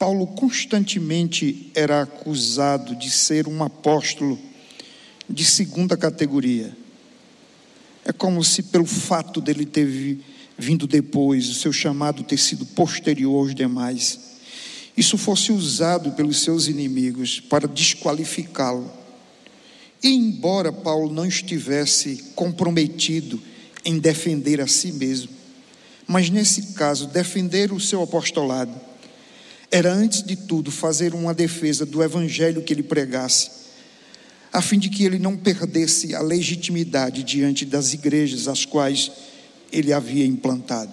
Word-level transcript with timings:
Paulo 0.00 0.26
constantemente 0.28 1.70
era 1.74 2.00
acusado 2.00 2.96
de 2.96 3.10
ser 3.10 3.46
um 3.46 3.62
apóstolo 3.62 4.38
de 5.28 5.44
segunda 5.44 5.94
categoria. 5.94 6.74
É 8.02 8.10
como 8.10 8.42
se, 8.42 8.62
pelo 8.62 8.86
fato 8.86 9.42
dele 9.42 9.66
ter 9.66 10.18
vindo 10.56 10.86
depois, 10.86 11.50
o 11.50 11.54
seu 11.54 11.70
chamado 11.70 12.22
ter 12.22 12.38
sido 12.38 12.64
posterior 12.64 13.40
aos 13.40 13.54
demais, 13.54 14.18
isso 14.96 15.18
fosse 15.18 15.52
usado 15.52 16.12
pelos 16.12 16.40
seus 16.40 16.66
inimigos 16.66 17.38
para 17.38 17.68
desqualificá-lo. 17.68 18.90
E 20.02 20.08
embora 20.08 20.72
Paulo 20.72 21.12
não 21.12 21.26
estivesse 21.26 22.24
comprometido 22.34 23.38
em 23.84 23.98
defender 23.98 24.62
a 24.62 24.66
si 24.66 24.92
mesmo, 24.92 25.28
mas 26.06 26.30
nesse 26.30 26.72
caso, 26.72 27.06
defender 27.06 27.70
o 27.70 27.78
seu 27.78 28.02
apostolado 28.02 28.88
era, 29.70 29.92
antes 29.92 30.22
de 30.22 30.34
tudo, 30.34 30.70
fazer 30.70 31.14
uma 31.14 31.32
defesa 31.32 31.86
do 31.86 32.02
evangelho 32.02 32.62
que 32.62 32.72
ele 32.72 32.82
pregasse, 32.82 33.50
a 34.52 34.60
fim 34.60 34.78
de 34.78 34.88
que 34.88 35.04
ele 35.04 35.18
não 35.18 35.36
perdesse 35.36 36.14
a 36.14 36.20
legitimidade 36.20 37.22
diante 37.22 37.64
das 37.64 37.94
igrejas 37.94 38.48
às 38.48 38.64
quais 38.64 39.12
ele 39.70 39.92
havia 39.92 40.26
implantado. 40.26 40.90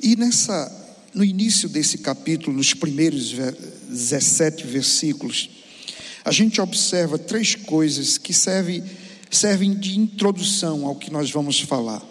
E 0.00 0.14
nessa, 0.14 0.70
no 1.12 1.24
início 1.24 1.68
desse 1.68 1.98
capítulo, 1.98 2.56
nos 2.56 2.72
primeiros 2.72 3.32
17 3.88 4.64
versículos, 4.66 5.50
a 6.24 6.30
gente 6.30 6.60
observa 6.60 7.18
três 7.18 7.56
coisas 7.56 8.18
que 8.18 8.32
servem, 8.32 8.84
servem 9.28 9.74
de 9.74 9.98
introdução 9.98 10.86
ao 10.86 10.94
que 10.94 11.10
nós 11.10 11.30
vamos 11.30 11.58
falar. 11.58 12.02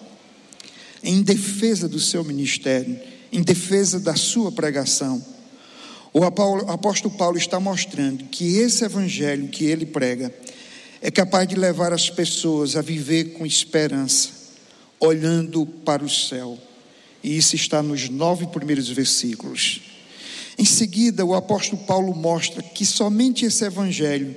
Em 1.01 1.21
defesa 1.21 1.87
do 1.87 1.99
seu 1.99 2.23
ministério, 2.23 2.99
em 3.31 3.41
defesa 3.41 3.99
da 3.99 4.15
sua 4.15 4.51
pregação, 4.51 5.23
o 6.13 6.23
apóstolo 6.23 7.13
Paulo 7.13 7.37
está 7.37 7.59
mostrando 7.59 8.23
que 8.25 8.57
esse 8.57 8.85
evangelho 8.85 9.49
que 9.49 9.65
ele 9.65 9.85
prega 9.85 10.33
é 11.01 11.11
capaz 11.11 11.47
de 11.47 11.55
levar 11.55 11.91
as 11.91 12.09
pessoas 12.09 12.75
a 12.75 12.81
viver 12.81 13.33
com 13.33 13.45
esperança, 13.45 14.29
olhando 14.99 15.65
para 15.65 16.03
o 16.03 16.09
céu. 16.09 16.57
E 17.21 17.35
isso 17.35 17.55
está 17.55 17.83
nos 17.83 18.07
nove 18.07 18.47
primeiros 18.47 18.87
versículos. 18.87 19.81
Em 20.57 20.63
seguida, 20.63 21.25
o 21.25 21.35
apóstolo 21.35 21.83
Paulo 21.83 22.15
mostra 22.15 22.63
que 22.63 22.85
somente 22.85 23.45
esse 23.45 23.65
evangelho 23.65 24.33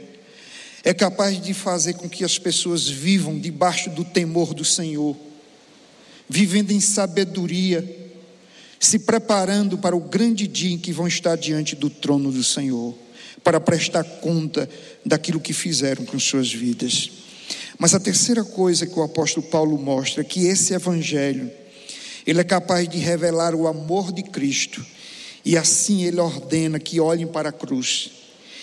é 0.83 0.93
capaz 0.93 1.41
de 1.41 1.55
fazer 1.55 1.95
com 1.95 2.09
que 2.09 2.25
as 2.25 2.39
pessoas 2.39 2.89
vivam 2.89 3.39
debaixo 3.39 3.89
do 3.91 4.05
temor 4.05 4.53
do 4.53 4.65
Senhor, 4.65 5.17
vivendo 6.29 6.73
em 6.73 6.81
sabedoria, 6.81 8.08
se 8.79 9.01
preparando 9.01 9.77
para 9.79 9.97
o 9.97 10.01
grande 10.01 10.47
dia 10.47 10.75
em 10.75 10.79
que 10.79 10.93
vão 10.93 11.07
estar 11.07 11.37
diante 11.37 11.75
do 11.75 11.91
trono 11.91 12.31
do 12.31 12.45
Senhor, 12.45 12.95
para 13.43 13.61
prestar 13.61 14.05
conta 14.05 14.69
daquilo 15.05 15.41
que 15.41 15.53
fizeram 15.53 16.05
com 16.05 16.19
suas 16.19 16.53
vidas. 16.53 17.11
Mas 17.79 17.95
a 17.95 18.01
terceira 18.01 18.45
coisa 18.45 18.87
que 18.87 18.99
o 18.99 19.03
apóstolo 19.03 19.47
Paulo 19.47 19.79
mostra 19.79 20.23
é 20.23 20.25
que 20.25 20.47
esse 20.47 20.75
evangelho, 20.75 21.51
ele 22.27 22.41
é 22.41 22.45
capaz 22.45 22.89
de 22.89 22.99
revelar 22.99 23.55
o 23.55 23.67
amor 23.67 24.13
de 24.13 24.23
Cristo, 24.23 24.85
e 25.45 25.57
assim 25.57 26.05
ele 26.05 26.21
ordena 26.21 26.79
que 26.79 27.01
olhem 27.01 27.27
para 27.27 27.49
a 27.49 27.53
cruz 27.53 28.11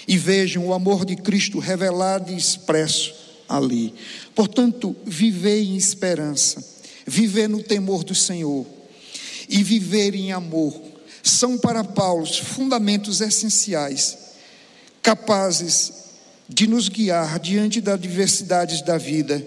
e 0.07 0.17
vejam 0.17 0.67
o 0.67 0.73
amor 0.73 1.05
de 1.05 1.15
Cristo 1.15 1.57
revelado 1.59 2.31
e 2.31 2.37
expresso 2.37 3.13
ali. 3.47 3.93
Portanto, 4.33 4.95
viver 5.05 5.61
em 5.61 5.75
esperança, 5.75 6.63
viver 7.05 7.47
no 7.47 7.63
temor 7.63 8.03
do 8.03 8.13
Senhor, 8.13 8.65
e 9.49 9.63
viver 9.63 10.15
em 10.15 10.31
amor 10.31 10.73
são 11.23 11.57
para 11.57 11.83
Paulo 11.83 12.25
fundamentos 12.25 13.19
essenciais, 13.19 14.17
capazes 15.01 16.05
de 16.47 16.67
nos 16.67 16.87
guiar 16.87 17.39
diante 17.39 17.81
das 17.81 17.99
diversidades 17.99 18.81
da 18.81 18.97
vida, 18.97 19.45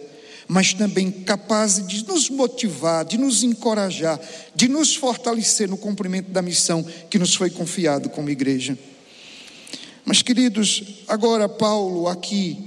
mas 0.49 0.75
também 0.75 1.11
capazes 1.11 1.87
de 1.87 2.05
nos 2.07 2.29
motivar, 2.31 3.05
de 3.05 3.17
nos 3.17 3.45
encorajar, 3.45 4.19
de 4.55 4.67
nos 4.67 4.97
fortalecer 4.97 5.69
no 5.69 5.77
cumprimento 5.77 6.31
da 6.31 6.43
missão 6.43 6.85
que 7.09 7.19
nos 7.19 7.35
foi 7.35 7.51
confiado 7.51 8.09
como 8.09 8.31
igreja. 8.31 8.77
Mas, 10.05 10.23
queridos, 10.23 11.05
agora 11.07 11.49
Paulo, 11.49 12.09
aqui, 12.09 12.59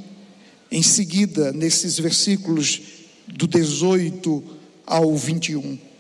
em 0.72 0.84
seguida, 0.84 1.52
nesses 1.52 1.98
versículos 2.00 2.82
do 3.28 3.48
18 3.48 4.44
ao 4.86 5.16
21, 5.16 5.91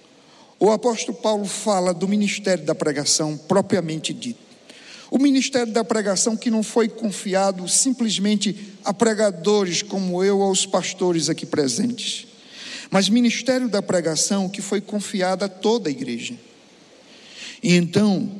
o 0.61 0.69
apóstolo 0.69 1.17
Paulo 1.17 1.45
fala 1.45 1.91
do 1.91 2.07
ministério 2.07 2.63
da 2.63 2.75
pregação 2.75 3.35
propriamente 3.35 4.13
dito. 4.13 4.39
O 5.09 5.17
ministério 5.17 5.73
da 5.73 5.83
pregação 5.83 6.37
que 6.37 6.51
não 6.51 6.61
foi 6.61 6.87
confiado 6.87 7.67
simplesmente 7.67 8.75
a 8.85 8.93
pregadores 8.93 9.81
como 9.81 10.23
eu 10.23 10.43
aos 10.43 10.67
pastores 10.67 11.29
aqui 11.29 11.47
presentes, 11.47 12.27
mas 12.91 13.09
ministério 13.09 13.67
da 13.67 13.81
pregação 13.81 14.47
que 14.47 14.61
foi 14.61 14.79
confiado 14.79 15.43
a 15.43 15.49
toda 15.49 15.89
a 15.89 15.91
igreja. 15.91 16.35
E 17.63 17.73
então, 17.73 18.31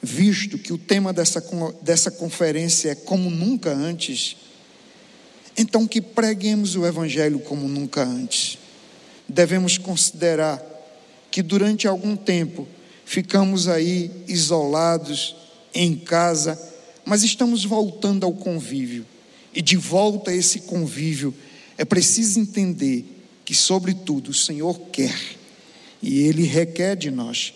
visto 0.00 0.56
que 0.56 0.72
o 0.72 0.78
tema 0.78 1.12
dessa, 1.12 1.44
dessa 1.82 2.10
conferência 2.10 2.92
é 2.92 2.94
como 2.94 3.28
nunca 3.28 3.70
antes, 3.70 4.34
então 5.58 5.86
que 5.86 6.00
preguemos 6.00 6.74
o 6.74 6.86
Evangelho 6.86 7.38
como 7.38 7.68
nunca 7.68 8.02
antes. 8.02 8.56
Devemos 9.28 9.76
considerar 9.76 10.77
que 11.30 11.42
durante 11.42 11.86
algum 11.86 12.16
tempo 12.16 12.66
ficamos 13.04 13.68
aí 13.68 14.10
isolados 14.26 15.36
em 15.74 15.96
casa, 15.96 16.60
mas 17.04 17.22
estamos 17.22 17.64
voltando 17.64 18.24
ao 18.24 18.32
convívio. 18.32 19.06
E 19.54 19.62
de 19.62 19.76
volta 19.76 20.30
a 20.30 20.34
esse 20.34 20.60
convívio, 20.60 21.34
é 21.76 21.84
preciso 21.84 22.38
entender 22.38 23.04
que, 23.44 23.54
sobretudo, 23.54 24.30
o 24.30 24.34
Senhor 24.34 24.78
quer 24.92 25.18
e 26.02 26.20
Ele 26.20 26.42
requer 26.42 26.96
de 26.96 27.10
nós 27.10 27.54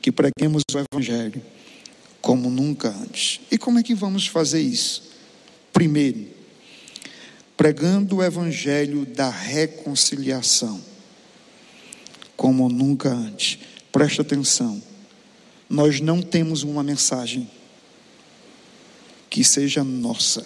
que 0.00 0.12
preguemos 0.12 0.62
o 0.72 0.78
Evangelho 0.78 1.42
como 2.20 2.48
nunca 2.48 2.88
antes. 2.88 3.40
E 3.50 3.58
como 3.58 3.78
é 3.78 3.82
que 3.82 3.94
vamos 3.94 4.26
fazer 4.26 4.60
isso? 4.60 5.10
Primeiro, 5.72 6.26
pregando 7.56 8.16
o 8.16 8.22
Evangelho 8.22 9.04
da 9.04 9.28
reconciliação 9.28 10.80
como 12.36 12.68
nunca 12.68 13.10
antes. 13.10 13.58
Presta 13.92 14.22
atenção. 14.22 14.82
Nós 15.68 16.00
não 16.00 16.20
temos 16.20 16.62
uma 16.62 16.82
mensagem 16.82 17.48
que 19.30 19.42
seja 19.42 19.82
nossa. 19.82 20.44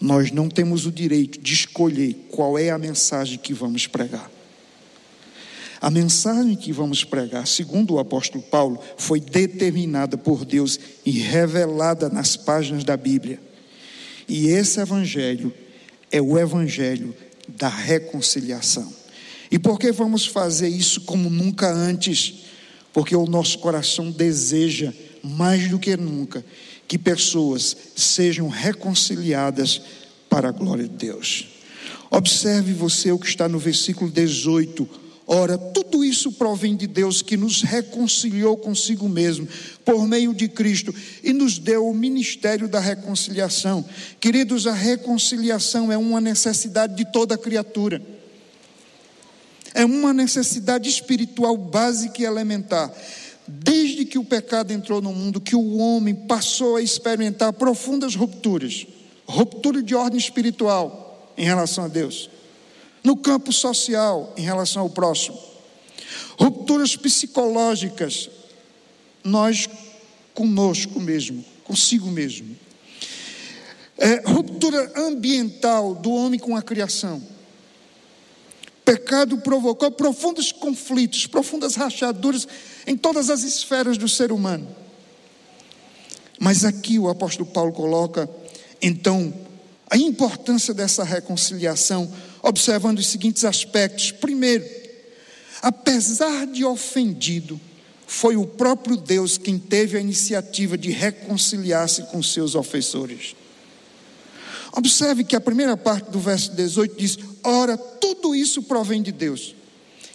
Nós 0.00 0.32
não 0.32 0.48
temos 0.48 0.86
o 0.86 0.92
direito 0.92 1.40
de 1.40 1.52
escolher 1.52 2.14
qual 2.30 2.58
é 2.58 2.70
a 2.70 2.78
mensagem 2.78 3.38
que 3.38 3.52
vamos 3.52 3.86
pregar. 3.86 4.30
A 5.80 5.90
mensagem 5.90 6.54
que 6.54 6.72
vamos 6.72 7.04
pregar, 7.04 7.46
segundo 7.46 7.94
o 7.94 7.98
apóstolo 7.98 8.42
Paulo, 8.42 8.80
foi 8.96 9.20
determinada 9.20 10.16
por 10.16 10.44
Deus 10.44 10.78
e 11.04 11.10
revelada 11.10 12.08
nas 12.08 12.36
páginas 12.36 12.84
da 12.84 12.96
Bíblia. 12.96 13.40
E 14.28 14.46
esse 14.46 14.80
evangelho 14.80 15.52
é 16.10 16.22
o 16.22 16.38
evangelho 16.38 17.14
da 17.48 17.68
reconciliação. 17.68 19.01
E 19.52 19.58
por 19.58 19.78
que 19.78 19.92
vamos 19.92 20.24
fazer 20.24 20.68
isso 20.68 21.02
como 21.02 21.28
nunca 21.28 21.70
antes? 21.70 22.36
Porque 22.90 23.14
o 23.14 23.26
nosso 23.26 23.58
coração 23.58 24.10
deseja, 24.10 24.94
mais 25.22 25.68
do 25.68 25.78
que 25.78 25.94
nunca, 25.94 26.42
que 26.88 26.98
pessoas 26.98 27.76
sejam 27.94 28.48
reconciliadas 28.48 29.82
para 30.30 30.48
a 30.48 30.52
glória 30.52 30.84
de 30.84 30.96
Deus. 30.96 31.48
Observe 32.10 32.72
você 32.72 33.12
o 33.12 33.18
que 33.18 33.26
está 33.26 33.46
no 33.46 33.58
versículo 33.58 34.10
18. 34.10 34.88
Ora, 35.26 35.58
tudo 35.58 36.02
isso 36.02 36.32
provém 36.32 36.74
de 36.74 36.86
Deus 36.86 37.20
que 37.20 37.36
nos 37.36 37.60
reconciliou 37.60 38.56
consigo 38.56 39.06
mesmo 39.06 39.46
por 39.84 40.06
meio 40.06 40.32
de 40.32 40.48
Cristo 40.48 40.94
e 41.22 41.34
nos 41.34 41.58
deu 41.58 41.86
o 41.86 41.94
ministério 41.94 42.66
da 42.66 42.80
reconciliação. 42.80 43.84
Queridos, 44.18 44.66
a 44.66 44.72
reconciliação 44.72 45.92
é 45.92 45.98
uma 45.98 46.22
necessidade 46.22 46.96
de 46.96 47.04
toda 47.12 47.36
criatura. 47.36 48.11
É 49.74 49.84
uma 49.84 50.12
necessidade 50.12 50.88
espiritual 50.88 51.56
básica 51.56 52.20
e 52.20 52.24
elementar. 52.24 52.92
Desde 53.46 54.04
que 54.04 54.18
o 54.18 54.24
pecado 54.24 54.72
entrou 54.72 55.00
no 55.00 55.12
mundo, 55.12 55.40
que 55.40 55.56
o 55.56 55.76
homem 55.78 56.14
passou 56.14 56.76
a 56.76 56.82
experimentar 56.82 57.52
profundas 57.52 58.14
rupturas 58.14 58.86
ruptura 59.32 59.82
de 59.82 59.94
ordem 59.94 60.18
espiritual 60.18 61.32
em 61.36 61.44
relação 61.44 61.84
a 61.84 61.88
Deus, 61.88 62.28
no 63.02 63.16
campo 63.16 63.52
social 63.52 64.32
em 64.36 64.42
relação 64.42 64.82
ao 64.82 64.90
próximo, 64.90 65.38
rupturas 66.38 66.96
psicológicas, 66.96 68.28
nós 69.24 69.68
conosco 70.34 71.00
mesmo, 71.00 71.44
consigo 71.64 72.08
mesmo, 72.08 72.56
é, 73.96 74.22
ruptura 74.26 74.92
ambiental 74.96 75.94
do 75.94 76.12
homem 76.12 76.38
com 76.38 76.56
a 76.56 76.62
criação 76.62 77.22
pecado 78.84 79.38
provocou 79.38 79.90
profundos 79.90 80.52
conflitos, 80.52 81.26
profundas 81.26 81.74
rachaduras 81.74 82.46
em 82.86 82.96
todas 82.96 83.30
as 83.30 83.42
esferas 83.42 83.96
do 83.96 84.08
ser 84.08 84.32
humano. 84.32 84.68
Mas 86.38 86.64
aqui 86.64 86.98
o 86.98 87.08
apóstolo 87.08 87.48
Paulo 87.48 87.72
coloca, 87.72 88.28
então, 88.80 89.32
a 89.88 89.96
importância 89.96 90.74
dessa 90.74 91.04
reconciliação, 91.04 92.12
observando 92.42 92.98
os 92.98 93.06
seguintes 93.06 93.44
aspectos. 93.44 94.10
Primeiro, 94.10 94.64
apesar 95.60 96.46
de 96.46 96.64
ofendido, 96.64 97.60
foi 98.06 98.36
o 98.36 98.46
próprio 98.46 98.96
Deus 98.96 99.38
quem 99.38 99.58
teve 99.58 99.96
a 99.96 100.00
iniciativa 100.00 100.76
de 100.76 100.90
reconciliar-se 100.90 102.02
com 102.04 102.22
seus 102.22 102.54
ofensores. 102.54 103.36
Observe 104.72 105.22
que 105.22 105.36
a 105.36 105.40
primeira 105.40 105.76
parte 105.76 106.10
do 106.10 106.18
verso 106.18 106.52
18 106.52 106.96
diz: 106.96 107.18
Ora, 107.44 107.76
tudo 107.76 108.34
isso 108.34 108.62
provém 108.62 109.02
de 109.02 109.12
Deus. 109.12 109.54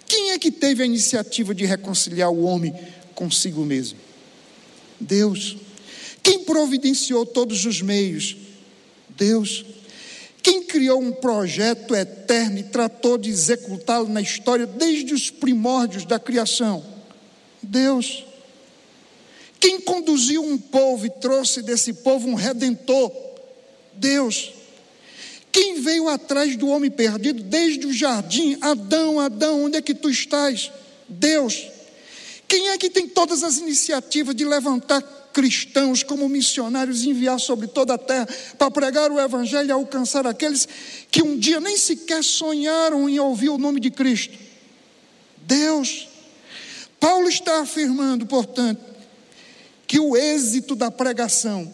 Quem 0.08 0.32
é 0.32 0.40
que 0.40 0.52
teve 0.52 0.82
a 0.82 0.86
iniciativa 0.86 1.54
de 1.54 1.66
reconciliar 1.66 2.32
o 2.32 2.44
homem 2.44 2.74
consigo 3.14 3.64
mesmo? 3.64 4.00
Deus. 5.00 5.58
Quem 6.24 6.44
providenciou 6.44 7.26
todos 7.26 7.66
os 7.66 7.82
meios? 7.82 8.36
Deus. 9.10 9.66
Quem 10.42 10.64
criou 10.64 11.02
um 11.02 11.12
projeto 11.12 11.94
eterno 11.94 12.58
e 12.58 12.64
tratou 12.64 13.18
de 13.18 13.30
executá-lo 13.30 14.08
na 14.08 14.22
história 14.22 14.66
desde 14.66 15.14
os 15.14 15.30
primórdios 15.30 16.06
da 16.06 16.18
criação? 16.18 16.84
Deus. 17.62 18.26
Quem 19.60 19.82
conduziu 19.82 20.42
um 20.42 20.58
povo 20.58 21.06
e 21.06 21.10
trouxe 21.10 21.62
desse 21.62 21.94
povo 21.94 22.28
um 22.28 22.34
redentor? 22.34 23.27
Deus. 23.98 24.54
Quem 25.52 25.82
veio 25.82 26.08
atrás 26.08 26.56
do 26.56 26.68
homem 26.68 26.92
perdido 26.92 27.42
desde 27.44 27.88
o 27.88 27.94
jardim? 27.94 28.58
Adão, 28.62 29.20
Adão, 29.20 29.64
onde 29.64 29.78
é 29.78 29.82
que 29.82 29.94
tu 29.94 30.10
estás? 30.10 30.72
Deus. 31.10 31.68
Quem 32.48 32.70
é 32.70 32.78
que 32.78 32.90
tem 32.90 33.08
todas 33.08 33.44
as 33.44 33.58
iniciativas 33.58 34.36
de 34.36 34.46
levantar 34.46 35.02
cristãos 35.34 36.02
como 36.02 36.28
missionários 36.28 37.04
e 37.04 37.10
enviar 37.10 37.40
sobre 37.40 37.68
toda 37.68 37.94
a 37.94 37.98
terra 37.98 38.28
para 38.58 38.72
pregar 38.72 39.12
o 39.12 39.20
evangelho 39.20 39.70
e 39.70 39.72
alcançar 39.72 40.26
aqueles 40.26 40.68
que 41.12 41.22
um 41.22 41.38
dia 41.38 41.60
nem 41.60 41.78
sequer 41.78 42.24
sonharam 42.24 43.08
em 43.08 43.20
ouvir 43.20 43.50
o 43.50 43.58
nome 43.58 43.80
de 43.80 43.92
Cristo? 43.92 44.38
Deus. 45.38 46.08
Paulo 47.00 47.30
está 47.30 47.62
afirmando, 47.62 48.26
portanto, 48.26 48.82
que 49.86 50.00
o 50.00 50.18
êxito 50.18 50.76
da 50.76 50.90
pregação 50.90 51.72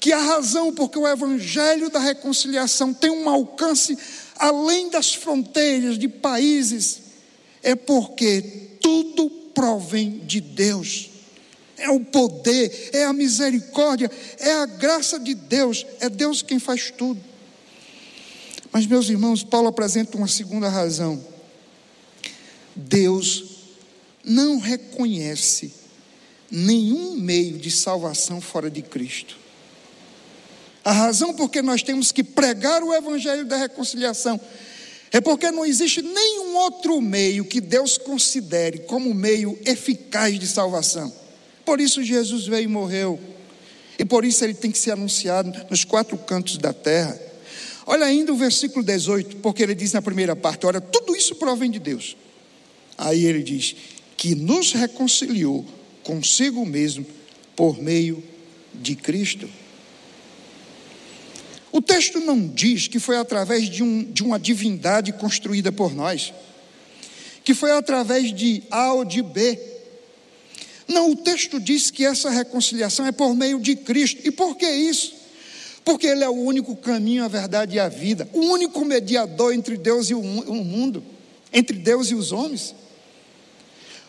que 0.00 0.12
a 0.12 0.20
razão 0.20 0.72
porque 0.72 0.98
o 0.98 1.08
evangelho 1.08 1.90
da 1.90 1.98
reconciliação 1.98 2.94
tem 2.94 3.10
um 3.10 3.28
alcance 3.28 3.96
além 4.36 4.88
das 4.88 5.14
fronteiras 5.14 5.98
de 5.98 6.08
países 6.08 7.00
é 7.62 7.74
porque 7.74 8.78
tudo 8.80 9.28
provém 9.54 10.20
de 10.20 10.40
Deus. 10.40 11.10
É 11.76 11.90
o 11.90 12.00
poder, 12.00 12.90
é 12.92 13.04
a 13.04 13.12
misericórdia, 13.12 14.10
é 14.38 14.52
a 14.52 14.66
graça 14.66 15.18
de 15.18 15.34
Deus, 15.34 15.86
é 16.00 16.08
Deus 16.08 16.42
quem 16.42 16.58
faz 16.58 16.90
tudo. 16.90 17.20
Mas, 18.72 18.86
meus 18.86 19.08
irmãos, 19.08 19.44
Paulo 19.44 19.68
apresenta 19.68 20.16
uma 20.16 20.28
segunda 20.28 20.68
razão. 20.68 21.24
Deus 22.74 23.44
não 24.24 24.58
reconhece 24.58 25.72
nenhum 26.50 27.16
meio 27.16 27.58
de 27.58 27.70
salvação 27.70 28.40
fora 28.40 28.70
de 28.70 28.82
Cristo. 28.82 29.36
A 30.88 30.92
razão 30.92 31.34
por 31.34 31.50
que 31.50 31.60
nós 31.60 31.82
temos 31.82 32.10
que 32.10 32.24
pregar 32.24 32.82
o 32.82 32.94
evangelho 32.94 33.44
da 33.44 33.58
reconciliação 33.58 34.40
é 35.12 35.20
porque 35.20 35.50
não 35.50 35.66
existe 35.66 36.00
nenhum 36.00 36.56
outro 36.56 36.98
meio 36.98 37.44
que 37.44 37.60
Deus 37.60 37.98
considere 37.98 38.78
como 38.78 39.12
meio 39.12 39.58
eficaz 39.66 40.38
de 40.38 40.46
salvação. 40.46 41.14
Por 41.62 41.78
isso 41.78 42.02
Jesus 42.02 42.46
veio 42.46 42.64
e 42.64 42.68
morreu. 42.68 43.20
E 43.98 44.04
por 44.06 44.24
isso 44.24 44.42
ele 44.42 44.54
tem 44.54 44.70
que 44.70 44.78
ser 44.78 44.92
anunciado 44.92 45.52
nos 45.68 45.84
quatro 45.84 46.16
cantos 46.16 46.56
da 46.56 46.72
terra. 46.72 47.20
Olha 47.84 48.06
ainda 48.06 48.32
o 48.32 48.36
versículo 48.36 48.82
18, 48.82 49.36
porque 49.42 49.62
ele 49.62 49.74
diz 49.74 49.92
na 49.92 50.00
primeira 50.00 50.34
parte: 50.34 50.64
Olha, 50.64 50.80
tudo 50.80 51.14
isso 51.14 51.34
provém 51.34 51.70
de 51.70 51.78
Deus. 51.78 52.16
Aí 52.96 53.26
ele 53.26 53.42
diz: 53.42 53.76
Que 54.16 54.34
nos 54.34 54.72
reconciliou 54.72 55.66
consigo 56.02 56.64
mesmo 56.64 57.04
por 57.54 57.78
meio 57.78 58.24
de 58.72 58.96
Cristo. 58.96 59.50
O 61.78 61.80
texto 61.80 62.18
não 62.18 62.48
diz 62.48 62.88
que 62.88 62.98
foi 62.98 63.16
através 63.18 63.70
de, 63.70 63.84
um, 63.84 64.02
de 64.02 64.24
uma 64.24 64.36
divindade 64.36 65.12
construída 65.12 65.70
por 65.70 65.94
nós, 65.94 66.34
que 67.44 67.54
foi 67.54 67.70
através 67.70 68.34
de 68.34 68.64
A 68.68 68.94
ou 68.94 69.04
de 69.04 69.22
B. 69.22 69.56
Não, 70.88 71.12
o 71.12 71.14
texto 71.14 71.60
diz 71.60 71.88
que 71.88 72.04
essa 72.04 72.30
reconciliação 72.30 73.06
é 73.06 73.12
por 73.12 73.32
meio 73.32 73.60
de 73.60 73.76
Cristo. 73.76 74.20
E 74.24 74.32
por 74.32 74.56
que 74.56 74.68
isso? 74.68 75.14
Porque 75.84 76.08
Ele 76.08 76.24
é 76.24 76.28
o 76.28 76.32
único 76.32 76.74
caminho, 76.74 77.24
a 77.24 77.28
verdade 77.28 77.76
e 77.76 77.78
a 77.78 77.88
vida, 77.88 78.28
o 78.32 78.40
único 78.40 78.84
mediador 78.84 79.54
entre 79.54 79.76
Deus 79.76 80.10
e 80.10 80.14
o 80.14 80.20
mundo, 80.20 81.00
entre 81.52 81.78
Deus 81.78 82.10
e 82.10 82.14
os 82.16 82.32
homens. 82.32 82.74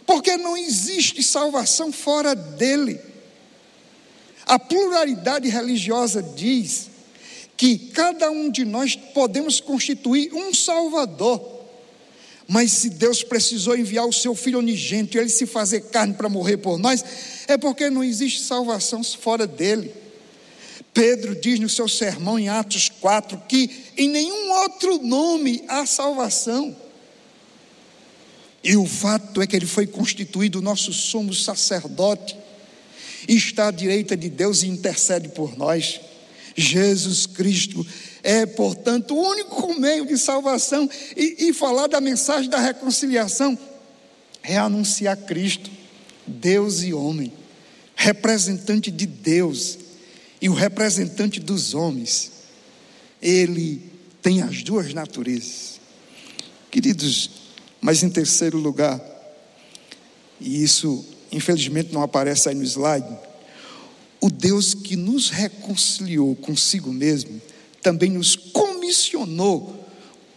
Porque 0.07 0.37
não 0.37 0.57
existe 0.57 1.21
salvação 1.21 1.91
fora 1.91 2.33
dele. 2.33 2.99
A 4.47 4.57
pluralidade 4.57 5.47
religiosa 5.47 6.23
diz 6.23 6.88
que 7.59 7.77
cada 7.77 8.31
um 8.31 8.49
de 8.49 8.63
nós 8.63 8.95
podemos 8.95 9.59
constituir 9.59 10.33
um 10.33 10.53
Salvador. 10.53 11.59
Mas 12.47 12.71
se 12.71 12.89
Deus 12.89 13.21
precisou 13.21 13.75
enviar 13.75 14.05
o 14.07 14.13
seu 14.13 14.33
Filho 14.33 14.59
unigênito 14.59 15.17
e 15.17 15.19
ele 15.19 15.27
se 15.27 15.45
fazer 15.45 15.81
carne 15.81 16.13
para 16.13 16.29
morrer 16.29 16.55
por 16.55 16.79
nós, 16.79 17.03
é 17.49 17.57
porque 17.57 17.89
não 17.89 18.01
existe 18.01 18.43
salvação 18.43 19.03
fora 19.03 19.45
dele. 19.45 19.93
Pedro 20.93 21.35
diz 21.35 21.59
no 21.59 21.67
seu 21.67 21.89
sermão 21.89 22.39
em 22.39 22.47
Atos 22.47 22.87
4 22.87 23.37
que 23.45 23.69
em 23.97 24.07
nenhum 24.07 24.51
outro 24.61 24.97
nome 24.99 25.61
há 25.67 25.85
salvação. 25.85 26.73
E 28.63 28.77
o 28.77 28.85
fato 28.85 29.41
é 29.41 29.45
que 29.45 29.57
ele 29.57 29.65
foi 29.65 29.85
constituído 29.85 30.61
nosso 30.61 30.93
sumo 30.93 31.33
sacerdote, 31.33 32.37
está 33.27 33.67
à 33.67 33.71
direita 33.71 34.15
de 34.15 34.29
Deus 34.29 34.63
e 34.63 34.67
intercede 34.67 35.27
por 35.27 35.57
nós. 35.57 35.99
Jesus 36.55 37.25
Cristo 37.25 37.85
é, 38.23 38.45
portanto, 38.45 39.15
o 39.15 39.29
único 39.29 39.79
meio 39.79 40.05
de 40.05 40.17
salvação. 40.17 40.89
E, 41.15 41.47
e 41.49 41.53
falar 41.53 41.87
da 41.87 42.01
mensagem 42.01 42.49
da 42.49 42.59
reconciliação 42.59 43.57
é 44.43 44.57
anunciar 44.57 45.17
Cristo, 45.17 45.69
Deus 46.25 46.83
e 46.83 46.93
homem, 46.93 47.31
representante 47.95 48.91
de 48.91 49.05
Deus 49.05 49.77
e 50.41 50.49
o 50.49 50.53
representante 50.53 51.39
dos 51.39 51.73
homens. 51.73 52.31
Ele 53.21 53.81
tem 54.21 54.41
as 54.41 54.63
duas 54.63 54.93
naturezas. 54.93 55.79
Queridos, 56.71 57.31
mas 57.81 58.03
em 58.03 58.09
terceiro 58.09 58.57
lugar, 58.57 59.01
e 60.39 60.63
isso 60.63 61.05
infelizmente 61.31 61.93
não 61.93 62.01
aparece 62.01 62.49
aí 62.49 62.55
no 62.55 62.63
slide, 62.63 63.17
o 64.21 64.29
Deus 64.29 64.73
que 64.73 64.95
nos 64.95 65.29
reconciliou 65.29 66.35
consigo 66.35 66.91
mesmo, 66.91 67.41
também 67.81 68.09
nos 68.09 68.35
comissionou 68.35 69.85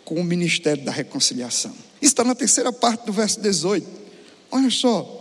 com 0.05 0.17
o 0.17 0.25
ministério 0.25 0.85
da 0.85 0.93
reconciliação. 0.93 1.75
Está 2.01 2.25
na 2.25 2.35
terceira 2.35 2.73
parte 2.73 3.07
do 3.07 3.13
verso 3.13 3.41
18. 3.41 3.87
Olha 4.51 4.71
só. 4.71 5.21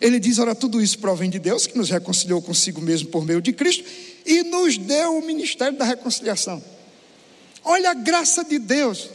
Ele 0.00 0.18
diz: 0.18 0.38
Ora, 0.38 0.54
tudo 0.54 0.82
isso 0.82 0.98
provém 0.98 1.30
de 1.30 1.38
Deus, 1.38 1.66
que 1.66 1.76
nos 1.76 1.90
reconciliou 1.90 2.42
consigo 2.42 2.80
mesmo 2.80 3.08
por 3.08 3.24
meio 3.24 3.40
de 3.40 3.52
Cristo 3.52 3.84
e 4.24 4.42
nos 4.42 4.76
deu 4.76 5.18
o 5.18 5.24
ministério 5.24 5.78
da 5.78 5.84
reconciliação. 5.84 6.62
Olha 7.64 7.90
a 7.90 7.94
graça 7.94 8.44
de 8.44 8.58
Deus. 8.58 9.08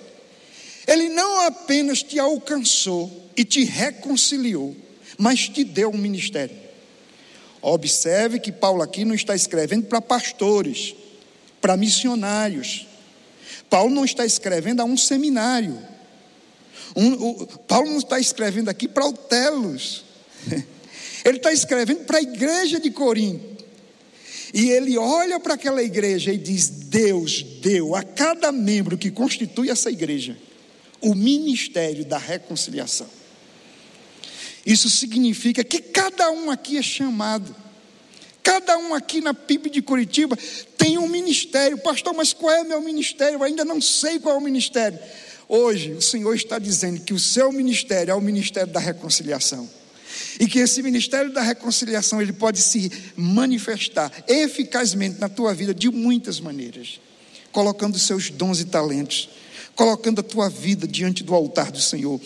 Ele 0.88 1.10
não 1.10 1.42
apenas 1.42 2.02
te 2.02 2.20
alcançou 2.20 3.30
e 3.38 3.46
te 3.46 3.64
reconciliou, 3.64 4.76
mas 5.18 5.48
te 5.48 5.64
deu 5.64 5.90
um 5.90 5.98
ministério. 5.98 6.61
Observe 7.62 8.40
que 8.40 8.52
Paulo 8.52 8.82
aqui 8.82 9.06
não 9.06 9.14
está 9.14 9.36
escrevendo 9.36 9.86
para 9.86 10.02
pastores, 10.02 10.96
para 11.60 11.78
missionários. 11.78 12.88
Paulo 13.70 13.94
não 13.94 14.04
está 14.04 14.26
escrevendo 14.26 14.82
a 14.82 14.86
um 14.86 14.98
seminário. 14.98 15.78
Um, 16.96 17.14
o, 17.14 17.48
Paulo 17.68 17.90
não 17.90 18.00
está 18.00 18.20
escrevendo 18.20 18.70
aqui 18.70 18.88
para 18.88 19.06
Otelos. 19.06 20.04
Ele 21.24 21.38
está 21.38 21.54
escrevendo 21.54 22.04
para 22.06 22.18
a 22.18 22.22
igreja 22.22 22.80
de 22.80 22.90
Corinto. 22.90 23.52
E 24.54 24.70
ele 24.72 24.98
olha 24.98 25.40
para 25.40 25.54
aquela 25.54 25.82
igreja 25.82 26.34
e 26.34 26.38
diz: 26.38 26.68
Deus 26.68 27.42
deu 27.62 27.96
a 27.96 28.04
cada 28.04 28.52
membro 28.52 28.98
que 28.98 29.10
constitui 29.10 29.70
essa 29.70 29.90
igreja 29.90 30.36
o 31.02 31.16
ministério 31.16 32.06
da 32.06 32.18
reconciliação. 32.18 33.08
Isso 34.66 34.90
significa 34.90 35.64
que 35.64 35.80
cada 35.80 36.32
um 36.32 36.52
aqui 36.52 36.78
é 36.78 36.82
chamado. 36.82 37.56
Cada 38.44 38.78
um 38.78 38.94
aqui 38.94 39.22
na 39.22 39.34
PIB 39.34 39.70
de 39.70 39.82
Curitiba 39.82 40.38
tem 40.78 40.98
um 40.98 41.08
ministério. 41.08 41.78
Pastor, 41.78 42.14
mas 42.14 42.34
qual 42.34 42.52
é 42.52 42.62
o 42.62 42.68
meu 42.68 42.82
ministério? 42.82 43.36
Eu 43.36 43.44
ainda 43.44 43.64
não 43.64 43.80
sei 43.80 44.20
qual 44.20 44.36
é 44.36 44.38
o 44.38 44.42
ministério. 44.42 44.98
Hoje, 45.48 45.92
o 45.92 46.02
Senhor 46.02 46.34
está 46.34 46.58
dizendo 46.58 47.02
que 47.02 47.14
o 47.14 47.20
seu 47.20 47.52
ministério 47.52 48.12
é 48.12 48.16
o 48.16 48.22
ministério 48.22 48.72
da 48.72 48.80
reconciliação. 48.80 49.70
E 50.40 50.48
que 50.48 50.60
esse 50.60 50.82
ministério 50.82 51.32
da 51.34 51.42
reconciliação 51.42 52.22
ele 52.22 52.34
pode 52.34 52.62
se 52.62 52.92
manifestar 53.16 54.12
eficazmente 54.28 55.20
na 55.20 55.30
tua 55.30 55.54
vida 55.54 55.74
de 55.74 55.90
muitas 55.90 56.40
maneiras, 56.40 57.00
colocando 57.52 58.00
seus 58.00 58.30
dons 58.30 58.60
e 58.60 58.66
talentos, 58.66 59.30
colocando 59.76 60.20
a 60.20 60.24
tua 60.24 60.50
vida 60.50 60.88
diante 60.88 61.24
do 61.24 61.34
altar 61.34 61.72
do 61.72 61.82
Senhor, 61.82 62.20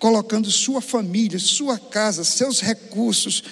colocando 0.00 0.50
sua 0.50 0.80
família, 0.80 1.38
sua 1.38 1.78
casa, 1.78 2.24
seus 2.24 2.60
recursos, 2.60 3.44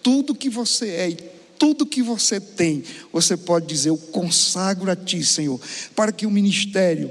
tudo 0.00 0.34
que 0.34 0.48
você 0.48 0.88
é 0.88 1.10
e 1.10 1.16
tudo 1.58 1.84
que 1.84 2.02
você 2.02 2.40
tem, 2.40 2.84
você 3.12 3.36
pode 3.36 3.66
dizer: 3.66 3.90
Eu 3.90 3.98
consagro 3.98 4.90
a 4.90 4.96
Ti, 4.96 5.22
Senhor, 5.24 5.60
para 5.94 6.12
que 6.12 6.24
o 6.24 6.30
ministério 6.30 7.10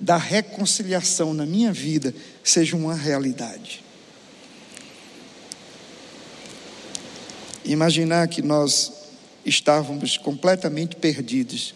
da 0.00 0.16
reconciliação 0.16 1.34
na 1.34 1.44
minha 1.44 1.72
vida 1.72 2.14
seja 2.42 2.76
uma 2.76 2.94
realidade. 2.94 3.82
Imaginar 7.64 8.28
que 8.28 8.40
nós 8.40 8.92
estávamos 9.44 10.16
completamente 10.16 10.94
perdidos, 10.94 11.74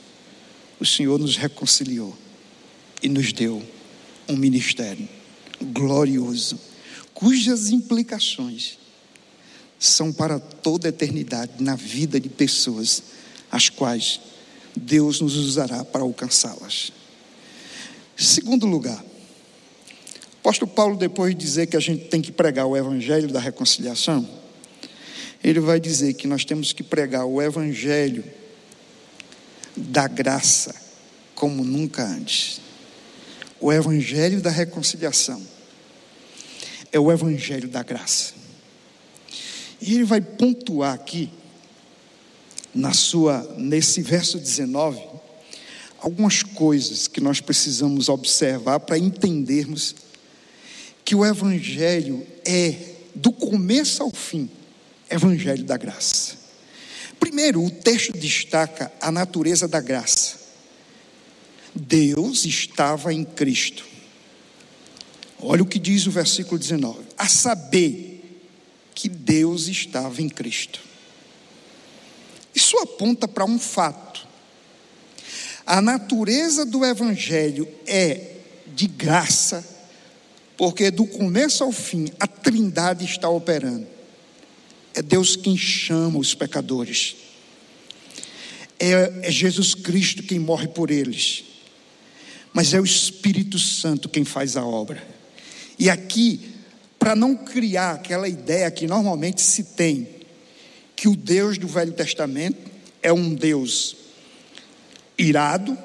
o 0.79 0.87
Senhor 0.87 1.19
nos 1.19 1.37
reconciliou 1.37 2.17
e 3.03 3.09
nos 3.09 3.33
deu 3.33 3.61
um 4.29 4.37
ministério 4.37 5.09
glorioso, 5.65 6.59
cujas 7.15 7.71
implicações 7.71 8.79
são 9.79 10.13
para 10.13 10.39
toda 10.39 10.89
a 10.89 10.91
eternidade 10.91 11.53
na 11.59 11.75
vida 11.75 12.21
de 12.21 12.29
pessoas, 12.29 13.03
as 13.51 13.69
quais 13.69 14.21
Deus 14.77 15.21
nos 15.21 15.37
usará 15.37 15.85
para 15.85 16.03
alcançá-las. 16.03 16.93
Segundo 18.17 18.67
lugar, 18.67 19.05
apóstolo 20.39 20.71
Paulo, 20.71 20.97
depois 20.97 21.35
de 21.35 21.41
dizer 21.41 21.67
que 21.67 21.77
a 21.77 21.81
gente 21.81 22.05
tem 22.05 22.23
que 22.23 22.31
pregar 22.31 22.67
o 22.67 22.77
evangelho 22.77 23.29
da 23.29 23.41
reconciliação, 23.41 24.29
ele 25.43 25.59
vai 25.59 25.81
dizer 25.81 26.15
que 26.15 26.27
nós 26.27 26.45
temos 26.45 26.73
que 26.73 26.83
pregar 26.83 27.25
o 27.25 27.43
evangelho 27.43 28.25
da 29.77 30.07
graça 30.07 30.75
como 31.35 31.65
nunca 31.65 32.05
antes. 32.05 32.61
O 33.63 33.73
evangelho 33.73 34.41
da 34.41 34.51
reconciliação 34.51 35.41
é 36.91 36.99
o 36.99 37.13
evangelho 37.13 37.69
da 37.69 37.85
graça. 37.85 38.35
E 39.81 39.95
ele 39.95 40.03
vai 40.03 40.21
pontuar 40.21 40.93
aqui 40.93 41.31
na 42.75 42.93
sua 42.93 43.55
nesse 43.57 44.03
verso 44.03 44.37
19 44.37 45.01
algumas 46.01 46.43
coisas 46.43 47.07
que 47.07 47.21
nós 47.21 47.41
precisamos 47.41 48.09
observar 48.09 48.81
para 48.81 48.99
entendermos 48.99 49.95
que 51.05 51.15
o 51.15 51.25
evangelho 51.25 52.27
é 52.45 52.75
do 53.15 53.31
começo 53.31 54.03
ao 54.03 54.11
fim 54.11 54.51
evangelho 55.09 55.63
da 55.63 55.77
graça. 55.77 56.35
Primeiro, 57.21 57.65
o 57.65 57.71
texto 57.71 58.13
destaca 58.19 58.91
a 59.01 59.13
natureza 59.13 59.69
da 59.69 59.81
graça. 59.81 60.42
Deus 61.75 62.45
estava 62.45 63.13
em 63.13 63.25
Cristo. 63.25 63.85
Olha 65.41 65.63
o 65.63 65.67
que 65.67 65.79
diz 65.79 66.07
o 66.07 66.11
versículo 66.11 66.59
19: 66.59 67.01
a 67.17 67.29
saber 67.29 68.41
que 68.95 69.09
Deus 69.09 69.69
estava 69.69 70.23
em 70.23 70.29
Cristo. 70.29 70.81
Isso 72.55 72.79
aponta 72.79 73.27
para 73.27 73.45
um 73.45 73.59
fato. 73.59 74.27
A 75.67 75.81
natureza 75.81 76.67
do 76.67 76.85
Evangelho 76.85 77.69
é 77.87 78.37
de 78.75 78.87
graça, 78.87 79.67
porque 80.57 80.91
do 80.91 81.07
começo 81.07 81.65
ao 81.65 81.73
fim 81.73 82.11
a 82.21 82.27
Trindade 82.27 83.05
está 83.05 83.29
operando. 83.29 83.87
É 84.95 85.01
Deus 85.01 85.37
quem 85.37 85.57
chama 85.57 86.19
os 86.19 86.35
pecadores, 86.35 87.17
é, 88.79 89.21
é 89.23 89.31
Jesus 89.31 89.75
Cristo 89.75 90.23
quem 90.23 90.39
morre 90.39 90.69
por 90.69 90.91
eles, 90.91 91.45
mas 92.53 92.75
é 92.75 92.81
o 92.81 92.85
Espírito 92.85 93.59
Santo 93.59 94.09
quem 94.09 94.25
faz 94.25 94.57
a 94.57 94.65
obra. 94.65 95.03
E 95.79 95.89
aqui 95.89 96.53
para 96.99 97.17
não 97.17 97.35
criar 97.35 97.95
aquela 97.95 98.29
ideia 98.29 98.71
que 98.71 98.87
normalmente 98.87 99.43
se 99.43 99.65
tem, 99.65 100.09
que 100.95 101.09
o 101.09 101.17
Deus 101.17 101.59
do 101.59 101.67
Velho 101.67 101.93
Testamento 101.93 102.71
é 103.03 103.13
um 103.13 103.35
Deus 103.35 103.97
irado 105.19 105.77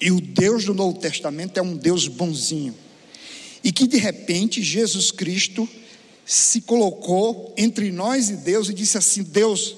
e 0.00 0.10
o 0.10 0.20
Deus 0.20 0.64
do 0.64 0.74
Novo 0.74 0.98
Testamento 0.98 1.58
é 1.58 1.62
um 1.62 1.76
Deus 1.76 2.08
bonzinho. 2.08 2.74
E 3.62 3.70
que 3.70 3.86
de 3.86 3.98
repente 3.98 4.60
Jesus 4.60 5.12
Cristo 5.12 5.68
se 6.26 6.62
colocou 6.62 7.54
entre 7.56 7.92
nós 7.92 8.28
e 8.28 8.36
Deus 8.38 8.68
e 8.68 8.74
disse 8.74 8.98
assim: 8.98 9.22
Deus, 9.22 9.76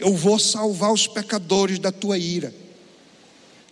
eu 0.00 0.16
vou 0.16 0.36
salvar 0.36 0.92
os 0.92 1.06
pecadores 1.06 1.78
da 1.78 1.92
tua 1.92 2.18
ira. 2.18 2.52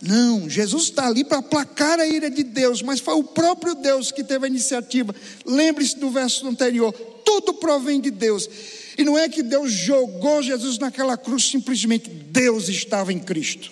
Não, 0.07 0.47
Jesus 0.47 0.83
está 0.83 1.07
ali 1.07 1.23
para 1.23 1.39
aplacar 1.39 1.99
a 1.99 2.05
ira 2.05 2.29
de 2.29 2.43
Deus, 2.43 2.83
mas 2.83 2.99
foi 2.99 3.15
o 3.15 3.23
próprio 3.23 3.73
Deus 3.73 4.11
que 4.11 4.23
teve 4.23 4.45
a 4.45 4.47
iniciativa. 4.47 5.15
Lembre-se 5.43 5.97
do 5.97 6.11
verso 6.11 6.47
anterior: 6.47 6.93
tudo 7.25 7.55
provém 7.55 7.99
de 7.99 8.11
Deus. 8.11 8.47
E 8.99 9.03
não 9.03 9.17
é 9.17 9.27
que 9.27 9.41
Deus 9.41 9.71
jogou 9.71 10.43
Jesus 10.43 10.77
naquela 10.77 11.17
cruz, 11.17 11.49
simplesmente 11.49 12.07
Deus 12.07 12.69
estava 12.69 13.11
em 13.11 13.17
Cristo. 13.17 13.71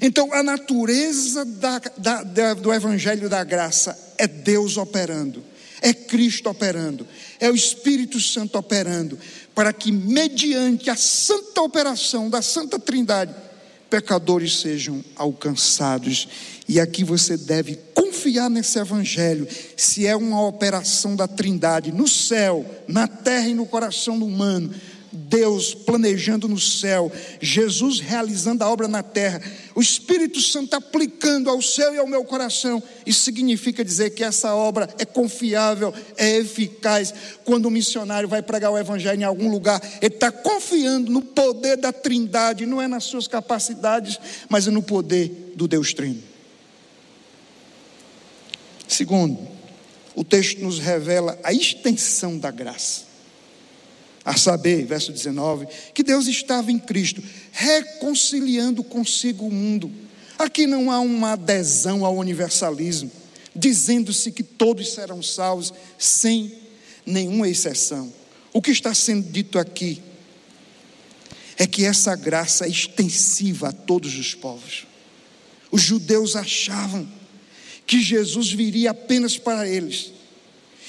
Então, 0.00 0.32
a 0.32 0.42
natureza 0.42 1.44
da, 1.44 1.78
da, 1.98 2.22
da, 2.22 2.54
do 2.54 2.72
Evangelho 2.72 3.28
da 3.28 3.44
Graça 3.44 4.14
é 4.16 4.26
Deus 4.26 4.78
operando, 4.78 5.44
é 5.82 5.92
Cristo 5.92 6.48
operando, 6.48 7.06
é 7.38 7.50
o 7.50 7.54
Espírito 7.54 8.18
Santo 8.18 8.56
operando, 8.56 9.18
para 9.54 9.74
que, 9.74 9.92
mediante 9.92 10.88
a 10.88 10.96
santa 10.96 11.60
operação 11.60 12.30
da 12.30 12.40
Santa 12.40 12.78
Trindade, 12.78 13.47
pecadores 13.88 14.60
sejam 14.60 15.04
alcançados. 15.16 16.28
E 16.68 16.78
aqui 16.78 17.04
você 17.04 17.36
deve 17.36 17.76
confiar 17.94 18.50
nesse 18.50 18.78
evangelho, 18.78 19.46
se 19.76 20.06
é 20.06 20.14
uma 20.14 20.46
operação 20.46 21.16
da 21.16 21.26
Trindade 21.26 21.92
no 21.92 22.06
céu, 22.06 22.64
na 22.86 23.06
terra 23.06 23.48
e 23.48 23.54
no 23.54 23.66
coração 23.66 24.16
humano. 24.16 24.70
Deus 25.18 25.74
planejando 25.74 26.46
no 26.46 26.60
céu, 26.60 27.10
Jesus 27.40 27.98
realizando 27.98 28.62
a 28.62 28.70
obra 28.70 28.86
na 28.86 29.02
terra, 29.02 29.42
o 29.74 29.80
Espírito 29.80 30.40
Santo 30.40 30.74
aplicando 30.74 31.50
ao 31.50 31.60
seu 31.60 31.94
e 31.94 31.98
ao 31.98 32.06
meu 32.06 32.24
coração. 32.24 32.80
Isso 33.04 33.22
significa 33.22 33.84
dizer 33.84 34.10
que 34.10 34.22
essa 34.22 34.54
obra 34.54 34.88
é 34.98 35.04
confiável, 35.04 35.92
é 36.16 36.36
eficaz. 36.36 37.12
Quando 37.44 37.66
o 37.66 37.70
missionário 37.70 38.28
vai 38.28 38.42
pregar 38.42 38.70
o 38.70 38.78
Evangelho 38.78 39.20
em 39.20 39.24
algum 39.24 39.50
lugar, 39.50 39.82
ele 40.00 40.14
está 40.14 40.30
confiando 40.30 41.10
no 41.10 41.22
poder 41.22 41.76
da 41.76 41.92
Trindade, 41.92 42.64
não 42.64 42.80
é 42.80 42.86
nas 42.86 43.04
suas 43.04 43.26
capacidades, 43.26 44.20
mas 44.48 44.68
é 44.68 44.70
no 44.70 44.82
poder 44.82 45.52
do 45.56 45.66
Deus 45.66 45.92
Trino. 45.92 46.22
Segundo, 48.86 49.48
o 50.14 50.22
texto 50.22 50.60
nos 50.60 50.78
revela 50.78 51.38
a 51.42 51.52
extensão 51.52 52.38
da 52.38 52.50
graça 52.50 53.07
a 54.24 54.36
saber, 54.36 54.84
verso 54.84 55.12
19, 55.12 55.66
que 55.94 56.02
Deus 56.02 56.26
estava 56.26 56.70
em 56.70 56.78
Cristo, 56.78 57.22
reconciliando 57.52 58.84
consigo 58.84 59.46
o 59.46 59.50
mundo. 59.50 59.90
Aqui 60.38 60.66
não 60.66 60.90
há 60.90 61.00
uma 61.00 61.32
adesão 61.32 62.04
ao 62.04 62.16
universalismo, 62.16 63.10
dizendo-se 63.54 64.30
que 64.30 64.42
todos 64.42 64.92
serão 64.92 65.22
salvos, 65.22 65.72
sem 65.98 66.52
nenhuma 67.04 67.48
exceção. 67.48 68.12
O 68.52 68.62
que 68.62 68.70
está 68.70 68.94
sendo 68.94 69.30
dito 69.30 69.58
aqui 69.58 70.02
é 71.56 71.66
que 71.66 71.84
essa 71.84 72.14
graça 72.14 72.66
é 72.66 72.68
extensiva 72.68 73.68
a 73.68 73.72
todos 73.72 74.16
os 74.16 74.34
povos. 74.34 74.86
Os 75.70 75.82
judeus 75.82 76.36
achavam 76.36 77.08
que 77.86 78.00
Jesus 78.00 78.52
viria 78.52 78.90
apenas 78.92 79.36
para 79.36 79.66
eles 79.66 80.12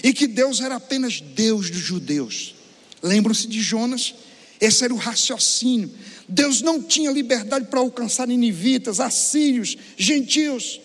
e 0.04 0.14
que 0.14 0.28
Deus 0.28 0.62
era 0.62 0.76
apenas 0.76 1.20
Deus 1.20 1.70
dos 1.70 1.80
judeus. 1.80 2.56
Lembram-se 3.02 3.48
de 3.48 3.62
Jonas? 3.62 4.16
Esse 4.60 4.84
era 4.84 4.94
o 4.94 4.98
raciocínio. 4.98 5.90
Deus 6.28 6.62
não 6.62 6.82
tinha 6.82 7.12
liberdade 7.12 7.66
para 7.66 7.80
alcançar 7.80 8.28
ninivitas, 8.28 9.00
assírios, 9.00 9.78
gentios. 9.98 10.82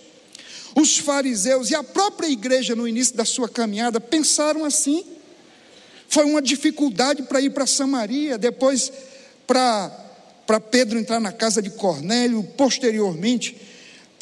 Os 0.77 0.99
fariseus 0.99 1.71
e 1.71 1.75
a 1.75 1.83
própria 1.83 2.29
igreja 2.29 2.75
no 2.75 2.87
início 2.87 3.17
da 3.17 3.25
sua 3.25 3.49
caminhada 3.49 4.01
pensaram 4.01 4.65
assim. 4.65 5.05
Foi 6.09 6.25
uma 6.25 6.41
dificuldade 6.41 7.23
para 7.25 7.41
ir 7.41 7.51
para 7.51 7.67
Samaria, 7.67 8.39
depois 8.39 8.93
para, 9.47 9.89
para 10.47 10.61
Pedro 10.61 10.99
entrar 10.99 11.21
na 11.21 11.33
casa 11.33 11.61
de 11.61 11.71
Cornélio, 11.71 12.43
posteriormente 12.57 13.57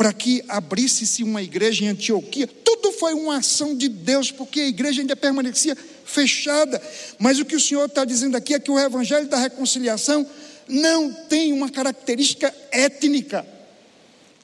para 0.02 0.12
que 0.12 0.42
abrisse-se 0.48 1.22
uma 1.22 1.40
igreja 1.40 1.84
em 1.84 1.86
Antioquia. 1.86 2.48
Tudo 2.48 2.90
foi 2.90 3.14
uma 3.14 3.36
ação 3.36 3.76
de 3.76 3.88
Deus, 3.88 4.32
porque 4.32 4.58
a 4.58 4.66
igreja 4.66 5.00
ainda 5.00 5.14
permanecia 5.14 5.78
fechada. 6.04 6.82
Mas 7.20 7.38
o 7.38 7.44
que 7.44 7.54
o 7.54 7.60
Senhor 7.60 7.84
está 7.84 8.04
dizendo 8.04 8.36
aqui 8.36 8.52
é 8.52 8.58
que 8.58 8.68
o 8.68 8.80
evangelho 8.80 9.28
da 9.28 9.36
reconciliação 9.36 10.26
não 10.66 11.12
tem 11.12 11.52
uma 11.52 11.70
característica 11.70 12.52
étnica, 12.72 13.46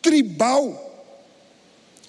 tribal, 0.01 1.11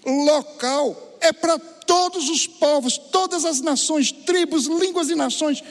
local. 0.06 1.18
é 1.20 1.34
para 1.34 1.58
todos 1.58 2.29
os 2.29 2.46
povos, 2.46 3.00
todas 3.00 3.46
as 3.46 3.62
nações, 3.62 4.12
tribos, 4.12 4.68
línguas 4.68 5.10
e 5.10 5.15
nações, 5.15 5.63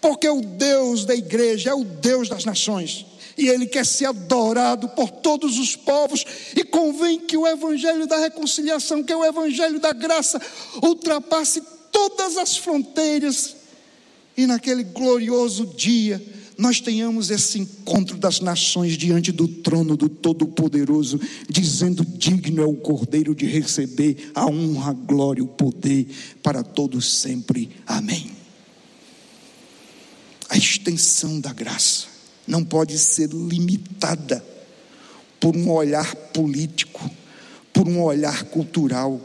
porque 0.00 0.26
o 0.26 0.40
Deus 0.40 1.04
da 1.04 1.14
igreja 1.14 1.68
é 1.68 1.74
o 1.74 1.84
Deus 1.84 2.30
das 2.30 2.46
nações. 2.46 3.04
E 3.36 3.48
ele 3.48 3.66
quer 3.66 3.84
ser 3.84 4.06
adorado 4.06 4.88
por 4.90 5.10
todos 5.10 5.58
os 5.58 5.76
povos, 5.76 6.24
e 6.56 6.64
convém 6.64 7.20
que 7.20 7.36
o 7.36 7.46
evangelho 7.46 8.06
da 8.06 8.16
reconciliação, 8.16 9.02
que 9.02 9.12
é 9.12 9.16
o 9.16 9.24
evangelho 9.24 9.78
da 9.78 9.92
graça, 9.92 10.40
ultrapasse 10.82 11.62
todas 11.92 12.36
as 12.36 12.56
fronteiras, 12.56 13.56
e 14.36 14.46
naquele 14.46 14.84
glorioso 14.84 15.66
dia, 15.66 16.22
nós 16.58 16.80
tenhamos 16.80 17.30
esse 17.30 17.58
encontro 17.58 18.16
das 18.16 18.40
nações 18.40 18.96
diante 18.96 19.30
do 19.30 19.46
trono 19.46 19.96
do 19.96 20.08
Todo-Poderoso, 20.08 21.20
dizendo: 21.48 22.04
digno 22.04 22.62
é 22.62 22.66
o 22.66 22.76
Cordeiro 22.76 23.34
de 23.34 23.46
receber 23.46 24.30
a 24.34 24.46
honra, 24.46 24.90
a 24.90 24.94
glória 24.94 25.40
e 25.40 25.44
o 25.44 25.48
poder 25.48 26.06
para 26.42 26.62
todos 26.62 27.18
sempre. 27.18 27.70
Amém. 27.86 28.30
A 30.48 30.56
extensão 30.56 31.40
da 31.40 31.52
graça 31.52 32.15
não 32.46 32.64
pode 32.64 32.98
ser 32.98 33.28
limitada 33.30 34.44
por 35.40 35.56
um 35.56 35.70
olhar 35.70 36.14
político, 36.14 37.10
por 37.72 37.88
um 37.88 38.02
olhar 38.02 38.44
cultural. 38.44 39.20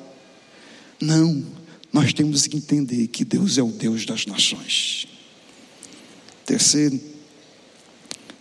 Não, 1.00 1.46
nós 1.92 2.13
temos 2.13 2.48
que 2.48 2.58
entender 2.58 3.08
que 3.08 3.24
Deus 3.24 3.58
é 3.58 3.63
o 3.63 3.72
Deus 3.72 4.06
das 4.06 4.25
nações. 4.25 5.08
Terceiro, 6.46 7.00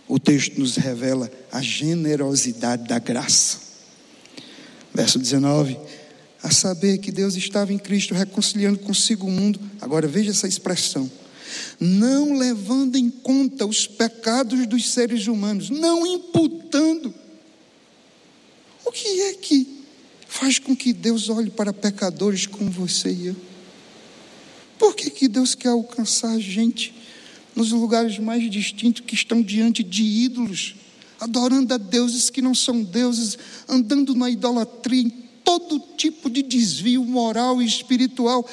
o 0.07 0.19
texto 0.19 0.59
nos 0.59 0.75
revela 0.75 1.31
a 1.51 1.61
generosidade 1.61 2.87
da 2.87 2.99
graça. 2.99 3.59
Verso 4.93 5.17
19: 5.17 5.77
a 6.43 6.49
saber 6.49 6.97
que 6.97 7.11
Deus 7.11 7.35
estava 7.35 7.71
em 7.71 7.77
Cristo 7.77 8.13
reconciliando 8.13 8.79
consigo 8.79 9.27
o 9.27 9.31
mundo. 9.31 9.59
Agora 9.79 10.07
veja 10.07 10.31
essa 10.31 10.47
expressão. 10.47 11.09
Não 11.79 12.37
levando 12.37 12.95
em 12.95 13.09
conta 13.09 13.65
os 13.65 13.87
pecados 13.87 14.65
dos 14.67 14.89
seres 14.89 15.27
humanos, 15.27 15.69
não 15.69 16.05
imputando. 16.05 17.13
O 18.85 18.91
que 18.91 19.21
é 19.21 19.33
que 19.33 19.81
faz 20.27 20.59
com 20.59 20.75
que 20.75 20.93
Deus 20.93 21.29
olhe 21.29 21.49
para 21.49 21.73
pecadores 21.73 22.45
como 22.45 22.69
você 22.69 23.11
e 23.11 23.27
eu? 23.27 23.35
Por 24.77 24.95
que, 24.95 25.09
que 25.09 25.27
Deus 25.27 25.53
quer 25.53 25.69
alcançar 25.69 26.31
a 26.31 26.39
gente 26.39 26.93
nos 27.55 27.71
lugares 27.71 28.17
mais 28.17 28.49
distintos 28.49 29.03
que 29.05 29.13
estão 29.13 29.41
diante 29.41 29.83
de 29.83 30.03
ídolos, 30.03 30.75
adorando 31.19 31.73
a 31.73 31.77
deuses 31.77 32.29
que 32.29 32.41
não 32.41 32.55
são 32.55 32.81
deuses, 32.81 33.37
andando 33.67 34.15
na 34.15 34.29
idolatria, 34.29 35.03
em 35.03 35.09
todo 35.43 35.79
tipo 35.97 36.29
de 36.29 36.41
desvio 36.41 37.03
moral 37.03 37.61
e 37.61 37.65
espiritual 37.65 38.47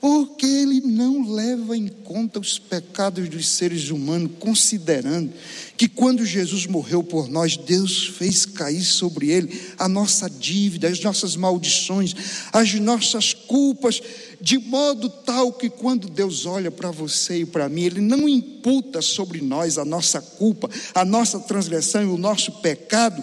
porque 0.00 0.46
ele 0.46 0.80
não 0.80 1.28
leva 1.32 1.76
em 1.76 1.88
conta 1.88 2.38
os 2.38 2.58
pecados 2.58 3.28
dos 3.28 3.48
seres 3.48 3.90
humanos, 3.90 4.32
considerando 4.38 5.32
que 5.76 5.88
quando 5.88 6.24
Jesus 6.24 6.66
morreu 6.66 7.02
por 7.02 7.28
nós, 7.28 7.56
Deus 7.56 8.06
fez 8.06 8.44
cair 8.44 8.84
sobre 8.84 9.30
ele 9.30 9.60
a 9.76 9.88
nossa 9.88 10.30
dívida, 10.30 10.88
as 10.88 11.00
nossas 11.02 11.34
maldições, 11.34 12.14
as 12.52 12.74
nossas 12.74 13.32
culpas, 13.32 14.00
de 14.40 14.58
modo 14.58 15.08
tal 15.08 15.52
que 15.52 15.68
quando 15.68 16.08
Deus 16.08 16.46
olha 16.46 16.70
para 16.70 16.92
você 16.92 17.40
e 17.40 17.46
para 17.46 17.68
mim, 17.68 17.82
ele 17.82 18.00
não 18.00 18.28
imputa 18.28 19.02
sobre 19.02 19.40
nós 19.40 19.78
a 19.78 19.84
nossa 19.84 20.20
culpa, 20.20 20.70
a 20.94 21.04
nossa 21.04 21.40
transgressão 21.40 22.02
e 22.02 22.06
o 22.06 22.16
nosso 22.18 22.52
pecado, 22.60 23.22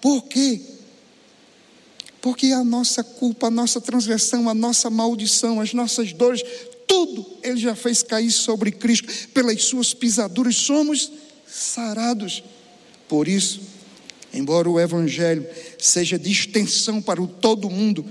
porque 0.00 0.73
porque 2.24 2.52
a 2.52 2.64
nossa 2.64 3.04
culpa, 3.04 3.48
a 3.48 3.50
nossa 3.50 3.82
transgressão, 3.82 4.48
a 4.48 4.54
nossa 4.54 4.88
maldição, 4.88 5.60
as 5.60 5.74
nossas 5.74 6.14
dores, 6.14 6.42
tudo 6.88 7.26
Ele 7.42 7.58
já 7.58 7.74
fez 7.74 8.02
cair 8.02 8.30
sobre 8.30 8.72
Cristo. 8.72 9.28
Pelas 9.34 9.62
suas 9.64 9.92
pisaduras 9.92 10.56
somos 10.56 11.12
sarados. 11.46 12.42
Por 13.06 13.28
isso, 13.28 13.60
embora 14.32 14.70
o 14.70 14.80
Evangelho 14.80 15.46
seja 15.78 16.18
de 16.18 16.32
extensão 16.32 17.02
para 17.02 17.20
o 17.20 17.26
todo 17.26 17.68
mundo, 17.68 18.06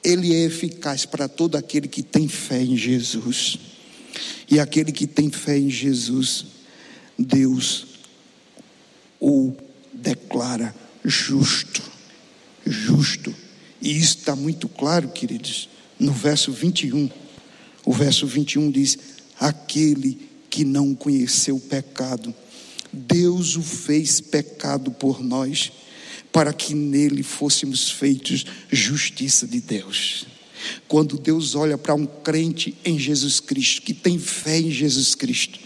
ele 0.00 0.32
é 0.32 0.44
eficaz 0.44 1.04
para 1.04 1.26
todo 1.26 1.56
aquele 1.56 1.88
que 1.88 2.04
tem 2.04 2.28
fé 2.28 2.62
em 2.62 2.76
Jesus. 2.76 3.58
E 4.48 4.60
aquele 4.60 4.92
que 4.92 5.08
tem 5.08 5.28
fé 5.28 5.58
em 5.58 5.68
Jesus, 5.68 6.46
Deus 7.18 7.84
o 9.20 9.52
declara 9.92 10.72
justo. 11.04 11.82
Justo 12.64 13.34
e 13.86 13.96
isso 13.96 14.18
está 14.18 14.34
muito 14.34 14.68
claro, 14.68 15.10
queridos, 15.10 15.68
no 15.96 16.10
verso 16.10 16.50
21. 16.50 17.08
O 17.84 17.92
verso 17.92 18.26
21 18.26 18.68
diz: 18.68 18.98
Aquele 19.38 20.28
que 20.50 20.64
não 20.64 20.92
conheceu 20.92 21.54
o 21.54 21.60
pecado, 21.60 22.34
Deus 22.92 23.54
o 23.54 23.62
fez 23.62 24.20
pecado 24.20 24.90
por 24.90 25.22
nós, 25.22 25.70
para 26.32 26.52
que 26.52 26.74
nele 26.74 27.22
fôssemos 27.22 27.88
feitos 27.88 28.44
justiça 28.72 29.46
de 29.46 29.60
Deus. 29.60 30.26
Quando 30.88 31.16
Deus 31.16 31.54
olha 31.54 31.78
para 31.78 31.94
um 31.94 32.06
crente 32.06 32.76
em 32.84 32.98
Jesus 32.98 33.38
Cristo, 33.38 33.82
que 33.82 33.94
tem 33.94 34.18
fé 34.18 34.58
em 34.58 34.70
Jesus 34.72 35.14
Cristo, 35.14 35.60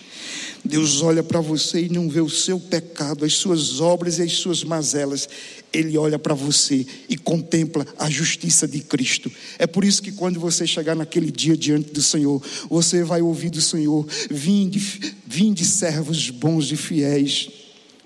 Deus 0.62 1.00
olha 1.00 1.22
para 1.22 1.40
você 1.40 1.86
e 1.86 1.88
não 1.88 2.08
vê 2.08 2.20
o 2.20 2.28
seu 2.28 2.60
pecado, 2.60 3.24
as 3.24 3.32
suas 3.32 3.80
obras 3.80 4.18
e 4.18 4.22
as 4.22 4.32
suas 4.32 4.62
mazelas. 4.62 5.26
Ele 5.72 5.96
olha 5.96 6.18
para 6.18 6.34
você 6.34 6.86
e 7.08 7.16
contempla 7.16 7.86
a 7.98 8.10
justiça 8.10 8.66
de 8.66 8.80
Cristo. 8.80 9.30
É 9.58 9.66
por 9.66 9.84
isso 9.84 10.02
que 10.02 10.10
quando 10.10 10.40
você 10.40 10.66
chegar 10.66 10.96
naquele 10.96 11.30
dia 11.30 11.56
diante 11.56 11.92
do 11.92 12.02
Senhor, 12.02 12.42
você 12.68 13.04
vai 13.04 13.22
ouvir 13.22 13.50
do 13.50 13.60
Senhor: 13.60 14.06
Vinde, 14.30 15.14
vinde 15.26 15.64
servos 15.64 16.30
bons 16.30 16.72
e 16.72 16.76
fiéis, 16.76 17.48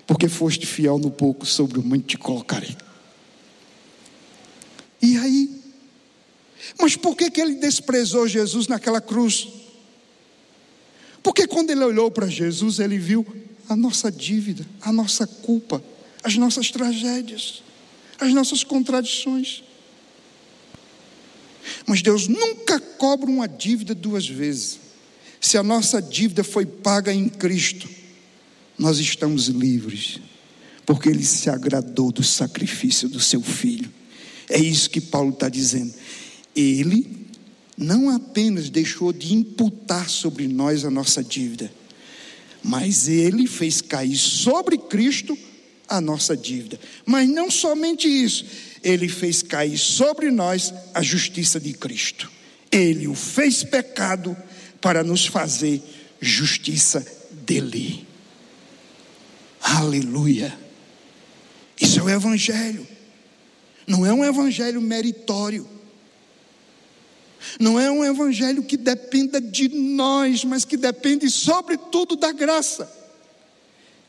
porque 0.05 0.27
foste 0.27 0.65
fiel 0.65 0.99
no 0.99 1.09
pouco, 1.09 1.45
sobre 1.45 1.79
o 1.79 1.83
muito 1.83 2.05
te 2.05 2.17
colocarei. 2.17 2.75
E 5.01 5.17
aí? 5.17 5.61
Mas 6.79 6.95
por 6.95 7.15
que, 7.15 7.29
que 7.29 7.41
ele 7.41 7.55
desprezou 7.55 8.27
Jesus 8.27 8.67
naquela 8.67 8.99
cruz? 8.99 9.47
Porque 11.21 11.47
quando 11.47 11.71
ele 11.71 11.83
olhou 11.83 12.11
para 12.11 12.27
Jesus, 12.27 12.79
ele 12.79 12.97
viu 12.97 13.25
a 13.67 13.75
nossa 13.75 14.11
dívida, 14.11 14.65
a 14.81 14.91
nossa 14.91 15.25
culpa, 15.25 15.83
as 16.25 16.35
nossas 16.37 16.71
tragédias, 16.71 17.61
as 18.19 18.33
nossas 18.33 18.63
contradições. 18.63 19.63
Mas 21.85 22.01
Deus 22.01 22.27
nunca 22.27 22.79
cobra 22.79 23.29
uma 23.29 23.47
dívida 23.47 23.93
duas 23.93 24.27
vezes. 24.27 24.79
Se 25.39 25.55
a 25.55 25.61
nossa 25.61 26.01
dívida 26.01 26.43
foi 26.43 26.65
paga 26.65 27.13
em 27.13 27.29
Cristo, 27.29 27.87
nós 28.75 28.97
estamos 28.97 29.49
livres, 29.49 30.19
porque 30.83 31.09
Ele 31.09 31.23
se 31.23 31.47
agradou 31.47 32.11
do 32.11 32.23
sacrifício 32.23 33.07
do 33.07 33.19
seu 33.19 33.43
filho. 33.43 33.93
É 34.49 34.57
isso 34.59 34.89
que 34.89 34.99
Paulo 34.99 35.29
está 35.29 35.47
dizendo. 35.47 35.93
Ele 36.55 37.27
não 37.77 38.09
apenas 38.09 38.71
deixou 38.71 39.13
de 39.13 39.31
imputar 39.35 40.09
sobre 40.09 40.47
nós 40.47 40.83
a 40.85 40.89
nossa 40.89 41.23
dívida, 41.23 41.71
mas 42.63 43.07
ele 43.07 43.45
fez 43.45 43.79
cair 43.79 44.17
sobre 44.17 44.75
Cristo 44.75 45.37
a 45.87 46.01
nossa 46.01 46.35
dívida. 46.35 46.79
Mas 47.05 47.27
não 47.27 47.49
somente 47.49 48.07
isso, 48.07 48.45
ele 48.83 49.07
fez 49.07 49.41
cair 49.41 49.77
sobre 49.77 50.31
nós 50.31 50.73
a 50.93 51.01
justiça 51.01 51.59
de 51.59 51.73
Cristo. 51.73 52.31
Ele 52.71 53.07
o 53.07 53.15
fez 53.15 53.63
pecado 53.63 54.35
para 54.81 55.03
nos 55.03 55.25
fazer 55.25 55.81
justiça 56.19 57.05
dele. 57.31 58.05
Aleluia. 59.61 60.57
Isso 61.79 61.99
é 61.99 62.03
o 62.03 62.09
Evangelho. 62.09 62.87
Não 63.87 64.05
é 64.05 64.13
um 64.13 64.23
Evangelho 64.23 64.81
meritório. 64.81 65.75
Não 67.59 67.79
é 67.79 67.89
um 67.91 68.03
evangelho 68.03 68.63
que 68.63 68.75
dependa 68.77 69.39
de 69.39 69.69
nós, 69.69 70.43
mas 70.43 70.65
que 70.65 70.75
depende 70.75 71.29
sobretudo 71.29 72.15
da 72.15 72.31
graça. 72.31 72.91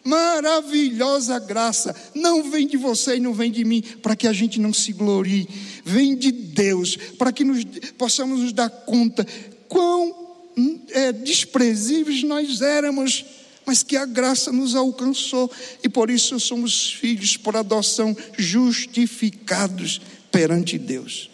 Maravilhosa 0.07 1.37
graça, 1.41 1.95
não 2.15 2.49
vem 2.49 2.65
de 2.65 2.77
você 2.77 3.17
e 3.17 3.21
não 3.21 3.35
vem 3.35 3.51
de 3.51 3.65
mim, 3.65 3.83
para 4.01 4.15
que 4.15 4.29
a 4.29 4.33
gente 4.33 4.61
não 4.61 4.73
se 4.73 4.93
glorie, 4.93 5.49
vem 5.85 6.17
de 6.17 6.31
Deus, 6.31 6.97
para 7.19 7.33
que 7.33 7.43
nos, 7.43 7.65
possamos 7.99 8.39
nos 8.39 8.53
dar 8.53 8.71
conta 8.71 9.27
quão 9.69 10.15
hum, 10.57 10.79
é, 10.91 11.11
desprezíveis 11.11 12.23
nós 12.23 12.63
éramos, 12.63 13.25
mas 13.67 13.83
que 13.83 13.97
a 13.97 14.07
graça 14.07 14.53
nos 14.53 14.77
alcançou 14.77 15.51
e 15.83 15.89
por 15.89 16.09
isso 16.09 16.39
somos 16.39 16.93
filhos 16.93 17.37
por 17.37 17.57
adoção, 17.57 18.17
justificados 18.39 20.01
perante 20.31 20.79
Deus. 20.79 21.29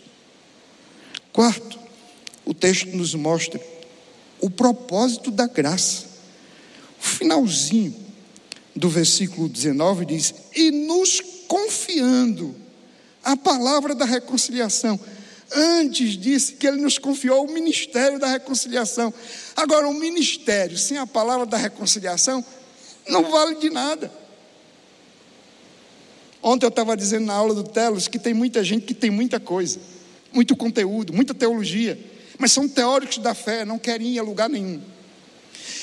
Quarto, 1.31 1.79
o 2.47 2.55
texto 2.55 2.89
nos 2.97 3.15
mostra 3.15 3.61
o 4.41 4.49
propósito 4.49 5.31
da 5.31 5.47
graça. 5.47 6.07
O 6.99 7.05
finalzinho 7.05 8.02
do 8.75 8.89
versículo 8.89 9.49
19 9.49 10.05
diz: 10.07 10.35
E 10.55 10.71
nos 10.71 11.21
confiando 11.47 12.55
a 13.23 13.37
palavra 13.37 13.95
da 13.95 14.05
reconciliação. 14.05 14.99
Antes 15.55 16.17
disse 16.17 16.55
que 16.55 16.67
ele 16.67 16.81
nos 16.81 16.99
confiou 16.99 17.45
o 17.45 17.53
ministério 17.53 18.19
da 18.19 18.27
reconciliação. 18.27 19.13
Agora, 19.55 19.87
o 19.87 19.93
ministério 19.93 20.79
sem 20.79 20.97
a 20.97 21.07
palavra 21.07 21.45
da 21.45 21.59
reconciliação 21.59 22.43
não 23.07 23.31
vale 23.31 23.57
de 23.57 23.69
nada. 23.69 24.11
Ontem 26.43 26.65
eu 26.67 26.71
estava 26.71 26.97
dizendo 26.97 27.27
na 27.27 27.35
aula 27.35 27.55
do 27.55 27.63
Telos 27.63 28.09
que 28.09 28.19
tem 28.19 28.35
muita 28.35 28.65
gente 28.65 28.87
que 28.87 28.95
tem 28.95 29.11
muita 29.11 29.39
coisa, 29.39 29.79
muito 30.33 30.57
conteúdo, 30.57 31.13
muita 31.13 31.35
teologia, 31.35 31.99
mas 32.39 32.51
são 32.51 32.67
teóricos 32.67 33.19
da 33.19 33.35
fé, 33.35 33.65
não 33.65 33.79
querem 33.79 34.15
ir 34.15 34.19
a 34.19 34.23
lugar 34.23 34.49
nenhum. 34.49 34.81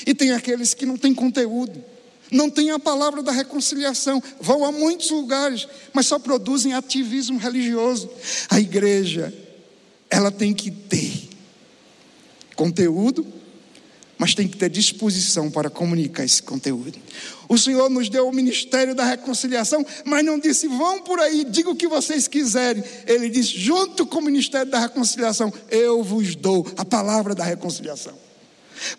E 0.04 0.14
tem 0.14 0.32
aqueles 0.32 0.74
que 0.74 0.84
não 0.84 0.96
têm 0.96 1.14
conteúdo, 1.14 1.82
não 2.30 2.48
têm 2.48 2.70
a 2.70 2.78
palavra 2.78 3.22
da 3.22 3.32
reconciliação, 3.32 4.22
vão 4.40 4.64
a 4.64 4.72
muitos 4.72 5.10
lugares, 5.10 5.66
mas 5.92 6.06
só 6.06 6.18
produzem 6.18 6.74
ativismo 6.74 7.38
religioso. 7.38 8.10
A 8.48 8.60
igreja, 8.60 9.34
ela 10.08 10.30
tem 10.30 10.54
que 10.54 10.70
ter 10.70 11.28
conteúdo, 12.54 13.26
mas 14.20 14.34
tem 14.34 14.46
que 14.46 14.58
ter 14.58 14.68
disposição 14.68 15.50
para 15.50 15.70
comunicar 15.70 16.22
esse 16.22 16.42
conteúdo. 16.42 16.98
O 17.48 17.56
Senhor 17.56 17.88
nos 17.88 18.10
deu 18.10 18.28
o 18.28 18.32
ministério 18.32 18.94
da 18.94 19.02
reconciliação, 19.02 19.84
mas 20.04 20.22
não 20.22 20.38
disse, 20.38 20.68
vão 20.68 21.00
por 21.00 21.18
aí, 21.18 21.42
diga 21.42 21.70
o 21.70 21.74
que 21.74 21.88
vocês 21.88 22.28
quiserem. 22.28 22.84
Ele 23.06 23.30
disse, 23.30 23.58
junto 23.58 24.04
com 24.04 24.18
o 24.18 24.22
ministério 24.22 24.70
da 24.70 24.78
reconciliação, 24.78 25.50
eu 25.70 26.02
vos 26.04 26.36
dou 26.36 26.66
a 26.76 26.84
palavra 26.84 27.34
da 27.34 27.44
reconciliação. 27.44 28.12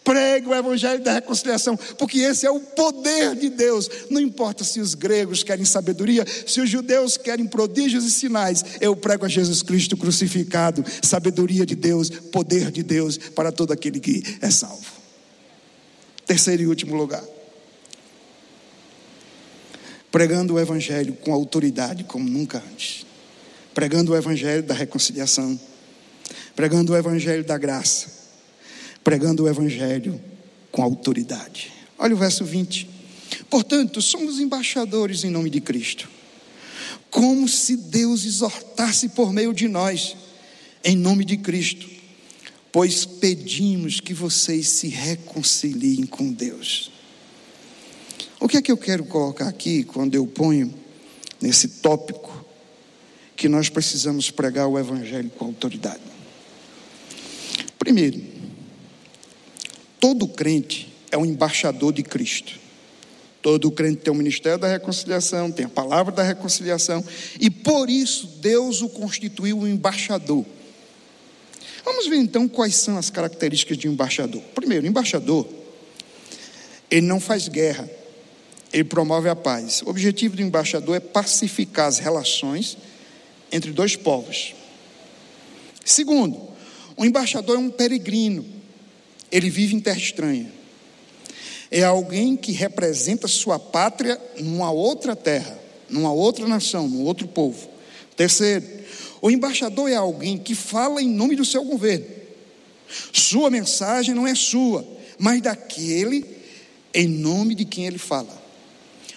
Pregue 0.03 0.47
o 0.47 0.55
evangelho 0.55 1.03
da 1.03 1.13
reconciliação, 1.13 1.77
porque 1.97 2.19
esse 2.19 2.45
é 2.45 2.51
o 2.51 2.59
poder 2.59 3.35
de 3.35 3.49
Deus. 3.49 3.89
Não 4.09 4.19
importa 4.19 4.63
se 4.63 4.79
os 4.79 4.93
gregos 4.93 5.43
querem 5.43 5.65
sabedoria, 5.65 6.25
se 6.45 6.61
os 6.61 6.69
judeus 6.69 7.17
querem 7.17 7.45
prodígios 7.45 8.05
e 8.05 8.11
sinais, 8.11 8.63
eu 8.79 8.95
prego 8.95 9.25
a 9.25 9.29
Jesus 9.29 9.61
Cristo 9.61 9.97
crucificado, 9.97 10.83
sabedoria 11.01 11.65
de 11.65 11.75
Deus, 11.75 12.09
poder 12.09 12.71
de 12.71 12.83
Deus 12.83 13.17
para 13.17 13.51
todo 13.51 13.71
aquele 13.71 13.99
que 13.99 14.23
é 14.41 14.49
salvo. 14.49 14.85
Terceiro 16.25 16.63
e 16.63 16.67
último 16.67 16.95
lugar. 16.95 17.23
Pregando 20.11 20.55
o 20.55 20.59
Evangelho 20.59 21.13
com 21.13 21.33
autoridade 21.33 22.03
como 22.03 22.29
nunca 22.29 22.61
antes. 22.71 23.05
Pregando 23.73 24.11
o 24.11 24.15
Evangelho 24.15 24.61
da 24.61 24.73
reconciliação. 24.73 25.59
Pregando 26.55 26.93
o 26.93 26.97
Evangelho 26.97 27.43
da 27.43 27.57
graça. 27.57 28.20
Pregando 29.03 29.43
o 29.43 29.49
Evangelho 29.49 30.21
com 30.71 30.83
autoridade. 30.83 31.71
Olha 31.97 32.15
o 32.15 32.17
verso 32.17 32.45
20. 32.45 32.89
Portanto, 33.49 34.01
somos 34.01 34.39
embaixadores 34.39 35.23
em 35.23 35.29
nome 35.29 35.49
de 35.49 35.61
Cristo. 35.61 36.09
Como 37.09 37.47
se 37.47 37.75
Deus 37.75 38.25
exortasse 38.25 39.09
por 39.09 39.33
meio 39.33 39.53
de 39.53 39.67
nós, 39.67 40.15
em 40.83 40.95
nome 40.95 41.25
de 41.25 41.37
Cristo 41.37 41.91
pois 42.71 43.05
pedimos 43.05 43.99
que 43.99 44.13
vocês 44.13 44.67
se 44.67 44.87
reconciliem 44.87 46.05
com 46.05 46.31
Deus. 46.31 46.91
O 48.39 48.47
que 48.47 48.57
é 48.57 48.61
que 48.61 48.71
eu 48.71 48.77
quero 48.77 49.03
colocar 49.03 49.47
aqui 49.47 49.83
quando 49.83 50.15
eu 50.15 50.25
ponho 50.25 50.73
nesse 51.39 51.67
tópico 51.67 52.45
que 53.35 53.49
nós 53.49 53.69
precisamos 53.69 54.31
pregar 54.31 54.67
o 54.67 54.79
Evangelho 54.79 55.29
com 55.31 55.45
autoridade? 55.45 56.01
Primeiro, 57.77 58.21
todo 60.01 60.27
crente 60.27 60.91
é 61.11 61.17
um 61.17 61.23
embaixador 61.23 61.93
de 61.93 62.01
Cristo. 62.01 62.59
Todo 63.41 63.71
crente 63.71 64.01
tem 64.01 64.11
o 64.11 64.15
ministério 64.15 64.57
da 64.57 64.67
reconciliação, 64.67 65.51
tem 65.51 65.65
a 65.65 65.69
palavra 65.69 66.11
da 66.11 66.23
reconciliação, 66.23 67.03
e 67.39 67.49
por 67.49 67.89
isso 67.89 68.27
Deus 68.41 68.81
o 68.81 68.89
constituiu 68.89 69.59
um 69.59 69.67
embaixador. 69.67 70.45
Vamos 71.85 72.07
ver 72.07 72.17
então 72.17 72.47
quais 72.47 72.75
são 72.75 72.97
as 72.97 73.09
características 73.09 73.77
de 73.77 73.87
um 73.87 73.93
embaixador. 73.93 74.41
Primeiro, 74.55 74.85
embaixador, 74.85 75.47
ele 76.89 77.05
não 77.05 77.19
faz 77.19 77.47
guerra, 77.47 77.89
ele 78.73 78.83
promove 78.83 79.29
a 79.29 79.35
paz. 79.35 79.81
O 79.83 79.89
objetivo 79.89 80.35
do 80.35 80.41
embaixador 80.41 80.95
é 80.95 80.99
pacificar 80.99 81.87
as 81.87 81.99
relações 81.99 82.77
entre 83.51 83.71
dois 83.71 83.95
povos. 83.95 84.53
Segundo, 85.83 86.39
o 86.95 87.05
embaixador 87.05 87.55
é 87.55 87.59
um 87.59 87.69
peregrino, 87.69 88.60
ele 89.31 89.49
vive 89.49 89.75
em 89.75 89.79
terra 89.79 89.97
estranha. 89.97 90.51
É 91.69 91.83
alguém 91.83 92.35
que 92.35 92.51
representa 92.51 93.27
sua 93.27 93.57
pátria 93.57 94.19
numa 94.39 94.71
outra 94.71 95.15
terra, 95.15 95.57
numa 95.89 96.11
outra 96.11 96.45
nação, 96.47 96.87
num 96.87 97.03
outro 97.03 97.27
povo. 97.27 97.69
Terceiro, 98.15 98.65
o 99.21 99.31
embaixador 99.31 99.89
é 99.89 99.95
alguém 99.95 100.37
que 100.37 100.53
fala 100.53 101.01
em 101.01 101.07
nome 101.07 101.35
do 101.35 101.45
seu 101.45 101.63
governo. 101.63 102.05
Sua 103.13 103.49
mensagem 103.49 104.13
não 104.13 104.27
é 104.27 104.35
sua, 104.35 104.85
mas 105.17 105.41
daquele 105.41 106.25
em 106.93 107.07
nome 107.07 107.55
de 107.55 107.63
quem 107.63 107.87
ele 107.87 107.97
fala. 107.97 108.41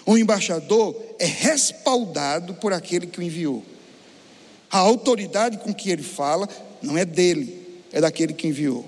O 0.06 0.16
embaixador 0.16 0.94
é 1.18 1.26
respaldado 1.26 2.54
por 2.54 2.72
aquele 2.72 3.06
que 3.06 3.18
o 3.18 3.22
enviou. 3.22 3.64
A 4.70 4.78
autoridade 4.78 5.58
com 5.58 5.72
que 5.72 5.90
ele 5.90 6.02
fala 6.02 6.48
não 6.82 6.96
é 6.98 7.04
dele, 7.04 7.63
é 7.94 8.00
daquele 8.00 8.34
que 8.34 8.48
enviou. 8.48 8.84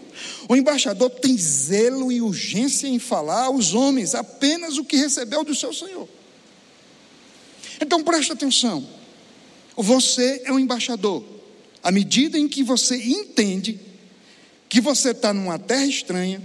O 0.48 0.56
embaixador 0.56 1.08
tem 1.08 1.38
zelo 1.38 2.10
e 2.10 2.20
urgência 2.20 2.88
em 2.88 2.98
falar 2.98 3.44
aos 3.44 3.72
homens 3.72 4.16
apenas 4.16 4.78
o 4.78 4.84
que 4.84 4.96
recebeu 4.96 5.44
do 5.44 5.54
seu 5.54 5.72
Senhor. 5.72 6.08
Então 7.80 8.02
preste 8.02 8.32
atenção. 8.32 8.84
Você 9.76 10.42
é 10.44 10.52
um 10.52 10.58
embaixador. 10.58 11.22
À 11.84 11.92
medida 11.92 12.36
em 12.36 12.48
que 12.48 12.64
você 12.64 12.96
entende 12.96 13.78
que 14.68 14.80
você 14.80 15.10
está 15.10 15.32
numa 15.32 15.56
terra 15.56 15.86
estranha, 15.86 16.42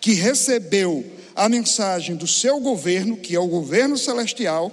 que 0.00 0.12
recebeu 0.12 1.04
a 1.34 1.48
mensagem 1.48 2.14
do 2.14 2.28
seu 2.28 2.60
governo, 2.60 3.16
que 3.16 3.34
é 3.34 3.40
o 3.40 3.48
governo 3.48 3.98
celestial, 3.98 4.70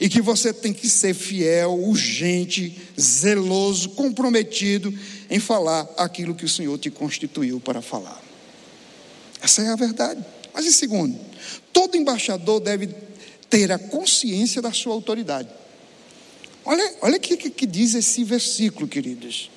e 0.00 0.08
que 0.08 0.22
você 0.22 0.54
tem 0.54 0.72
que 0.72 0.88
ser 0.88 1.12
fiel, 1.12 1.74
urgente, 1.74 2.80
zeloso, 2.98 3.90
comprometido 3.90 4.90
em 5.30 5.38
falar 5.38 5.88
aquilo 5.96 6.34
que 6.34 6.44
o 6.44 6.48
Senhor 6.48 6.76
te 6.76 6.90
constituiu 6.90 7.60
para 7.60 7.80
falar. 7.80 8.20
Essa 9.40 9.62
é 9.62 9.68
a 9.68 9.76
verdade. 9.76 10.22
Mas 10.52 10.66
em 10.66 10.72
segundo, 10.72 11.18
todo 11.72 11.96
embaixador 11.96 12.60
deve 12.60 12.88
ter 13.48 13.70
a 13.70 13.78
consciência 13.78 14.60
da 14.60 14.72
sua 14.72 14.92
autoridade. 14.92 15.48
Olha, 16.64 16.94
olha 17.00 17.16
o 17.16 17.20
que, 17.20 17.36
que 17.36 17.66
diz 17.66 17.94
esse 17.94 18.24
versículo, 18.24 18.86
queridos. 18.86 19.50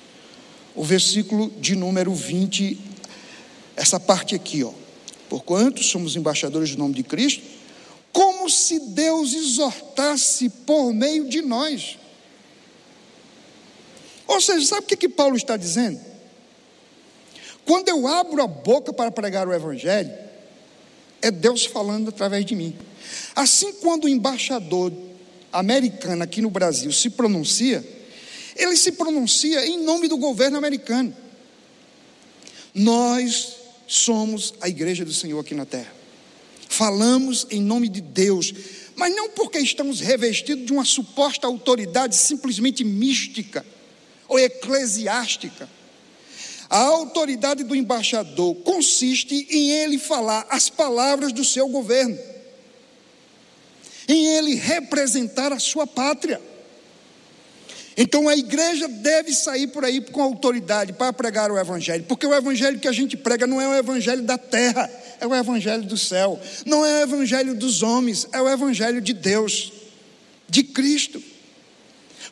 O 0.74 0.82
versículo 0.82 1.52
de 1.60 1.76
número 1.76 2.14
20, 2.14 2.78
essa 3.76 4.00
parte 4.00 4.34
aqui, 4.34 4.64
ó. 4.64 4.72
Porquanto 5.28 5.82
somos 5.82 6.16
embaixadores 6.16 6.70
do 6.70 6.78
nome 6.78 6.94
de 6.94 7.02
Cristo, 7.02 7.42
como 8.12 8.48
se 8.48 8.78
Deus 8.78 9.32
exortasse 9.34 10.48
por 10.48 10.92
meio 10.92 11.28
de 11.28 11.42
nós. 11.42 11.98
Ou 14.26 14.40
seja, 14.40 14.66
sabe 14.66 14.82
o 14.82 14.86
que, 14.86 14.96
que 14.96 15.08
Paulo 15.08 15.36
está 15.36 15.56
dizendo? 15.56 16.00
Quando 17.64 17.88
eu 17.88 18.06
abro 18.06 18.42
a 18.42 18.46
boca 18.46 18.92
para 18.92 19.10
pregar 19.10 19.48
o 19.48 19.52
Evangelho, 19.52 20.12
é 21.22 21.30
Deus 21.30 21.64
falando 21.64 22.08
através 22.08 22.44
de 22.44 22.54
mim. 22.54 22.76
Assim, 23.34 23.72
quando 23.74 24.04
o 24.04 24.08
embaixador 24.08 24.92
americana 25.52 26.24
aqui 26.24 26.42
no 26.42 26.50
Brasil 26.50 26.92
se 26.92 27.10
pronuncia, 27.10 27.84
ele 28.56 28.76
se 28.76 28.92
pronuncia 28.92 29.66
em 29.66 29.82
nome 29.82 30.08
do 30.08 30.16
governo 30.16 30.58
americano. 30.58 31.14
Nós 32.74 33.56
somos 33.86 34.54
a 34.60 34.68
igreja 34.68 35.04
do 35.04 35.12
Senhor 35.12 35.38
aqui 35.40 35.54
na 35.54 35.64
terra. 35.64 35.92
Falamos 36.68 37.46
em 37.50 37.62
nome 37.62 37.88
de 37.88 38.00
Deus, 38.00 38.52
mas 38.96 39.14
não 39.14 39.30
porque 39.30 39.58
estamos 39.58 40.00
revestidos 40.00 40.66
de 40.66 40.72
uma 40.72 40.84
suposta 40.84 41.46
autoridade 41.46 42.16
simplesmente 42.16 42.84
mística 42.84 43.64
ou 44.28 44.38
eclesiástica. 44.38 45.68
A 46.70 46.78
autoridade 46.78 47.62
do 47.62 47.76
embaixador 47.76 48.54
consiste 48.56 49.46
em 49.50 49.70
ele 49.70 49.98
falar 49.98 50.46
as 50.50 50.68
palavras 50.68 51.32
do 51.32 51.44
seu 51.44 51.68
governo 51.68 52.18
em 54.08 54.26
ele 54.26 54.54
representar 54.54 55.52
a 55.52 55.58
sua 55.58 55.86
pátria. 55.86 56.40
Então 57.96 58.28
a 58.28 58.36
igreja 58.36 58.88
deve 58.88 59.32
sair 59.32 59.68
por 59.68 59.84
aí 59.84 60.00
com 60.00 60.20
autoridade 60.20 60.92
para 60.92 61.12
pregar 61.12 61.50
o 61.50 61.58
evangelho, 61.58 62.04
porque 62.04 62.26
o 62.26 62.34
evangelho 62.34 62.80
que 62.80 62.88
a 62.88 62.92
gente 62.92 63.16
prega 63.16 63.46
não 63.46 63.60
é 63.60 63.68
o 63.68 63.74
evangelho 63.74 64.22
da 64.22 64.36
terra, 64.36 64.90
é 65.20 65.26
o 65.26 65.34
evangelho 65.34 65.84
do 65.84 65.96
céu, 65.96 66.40
não 66.66 66.84
é 66.84 67.00
o 67.00 67.02
evangelho 67.02 67.54
dos 67.54 67.82
homens, 67.82 68.26
é 68.32 68.42
o 68.42 68.48
evangelho 68.48 69.00
de 69.00 69.12
Deus, 69.12 69.72
de 70.48 70.64
Cristo. 70.64 71.22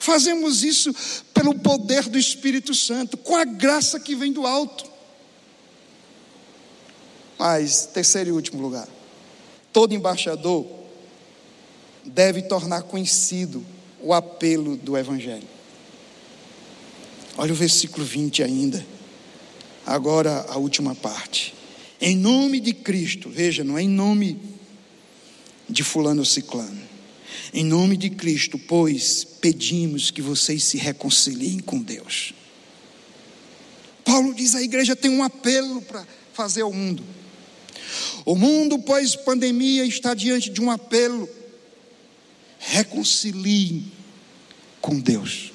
Fazemos 0.02 0.64
isso 0.64 0.92
pelo 1.32 1.54
poder 1.54 2.08
do 2.08 2.18
Espírito 2.18 2.74
Santo, 2.74 3.16
com 3.16 3.36
a 3.36 3.44
graça 3.44 4.00
que 4.00 4.16
vem 4.16 4.32
do 4.32 4.44
alto. 4.44 4.84
Mas, 7.38 7.86
terceiro 7.86 8.30
e 8.30 8.32
último 8.32 8.60
lugar, 8.60 8.88
todo 9.72 9.94
embaixador 9.94 10.66
deve 12.04 12.42
tornar 12.42 12.82
conhecido 12.82 13.64
o 14.00 14.12
apelo 14.12 14.76
do 14.76 14.98
Evangelho. 14.98 15.46
Olha 17.38 17.52
o 17.52 17.56
versículo 17.56 18.04
20 18.04 18.42
ainda. 18.42 18.84
Agora 19.86 20.46
a 20.48 20.58
última 20.58 20.96
parte. 20.96 21.54
Em 22.00 22.16
nome 22.16 22.58
de 22.58 22.72
Cristo, 22.72 23.30
veja, 23.30 23.62
não 23.62 23.78
é 23.78 23.82
em 23.82 23.88
nome 23.88 24.36
de 25.68 25.84
fulano 25.84 26.24
ciclano. 26.24 26.82
Em 27.54 27.64
nome 27.64 27.96
de 27.96 28.10
Cristo, 28.10 28.58
pois, 28.58 29.31
pedimos 29.42 30.12
que 30.12 30.22
vocês 30.22 30.62
se 30.62 30.78
reconciliem 30.78 31.58
com 31.58 31.82
Deus. 31.82 32.32
Paulo 34.04 34.32
diz: 34.32 34.54
a 34.54 34.62
igreja 34.62 34.94
tem 34.94 35.10
um 35.10 35.22
apelo 35.22 35.82
para 35.82 36.06
fazer 36.32 36.62
ao 36.62 36.72
mundo. 36.72 37.04
O 38.24 38.36
mundo 38.36 38.78
pós-pandemia 38.78 39.84
está 39.84 40.14
diante 40.14 40.48
de 40.48 40.62
um 40.62 40.70
apelo. 40.70 41.28
Reconciliem 42.58 43.90
com 44.80 44.98
Deus. 44.98 45.52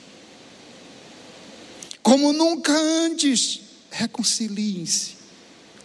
Como 2.04 2.34
nunca 2.34 2.74
antes, 2.74 3.62
reconciliem-se 3.90 5.16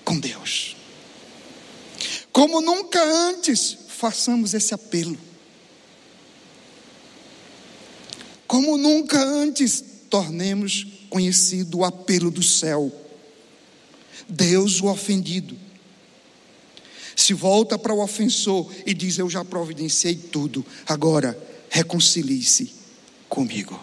com 0.04 0.18
Deus. 0.18 0.76
Como 2.32 2.60
nunca 2.60 3.00
antes, 3.02 3.76
façamos 3.88 4.54
esse 4.54 4.74
apelo. 4.74 5.16
Como 8.52 8.76
nunca 8.76 9.18
antes, 9.18 9.82
tornemos 10.10 10.86
conhecido 11.08 11.78
o 11.78 11.84
apelo 11.86 12.30
do 12.30 12.42
céu. 12.42 12.92
Deus 14.28 14.78
o 14.82 14.88
ofendido. 14.88 15.56
Se 17.16 17.32
volta 17.32 17.78
para 17.78 17.94
o 17.94 18.02
ofensor 18.02 18.70
e 18.84 18.92
diz: 18.92 19.16
Eu 19.16 19.30
já 19.30 19.42
providenciei 19.42 20.14
tudo, 20.14 20.66
agora 20.86 21.34
reconcilie-se 21.70 22.74
comigo. 23.26 23.82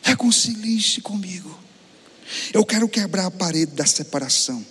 Reconcilie-se 0.00 1.02
comigo. 1.02 1.54
Eu 2.50 2.64
quero 2.64 2.88
quebrar 2.88 3.26
a 3.26 3.30
parede 3.30 3.72
da 3.72 3.84
separação. 3.84 4.64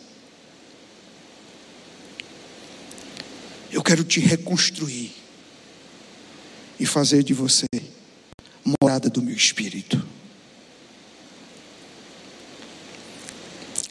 Eu 3.72 3.84
quero 3.84 4.04
te 4.04 4.20
reconstruir 4.20 5.27
e 6.80 6.86
fazer 6.86 7.24
de 7.24 7.34
você 7.34 7.66
morada 8.82 9.10
do 9.10 9.22
meu 9.22 9.36
espírito. 9.36 10.06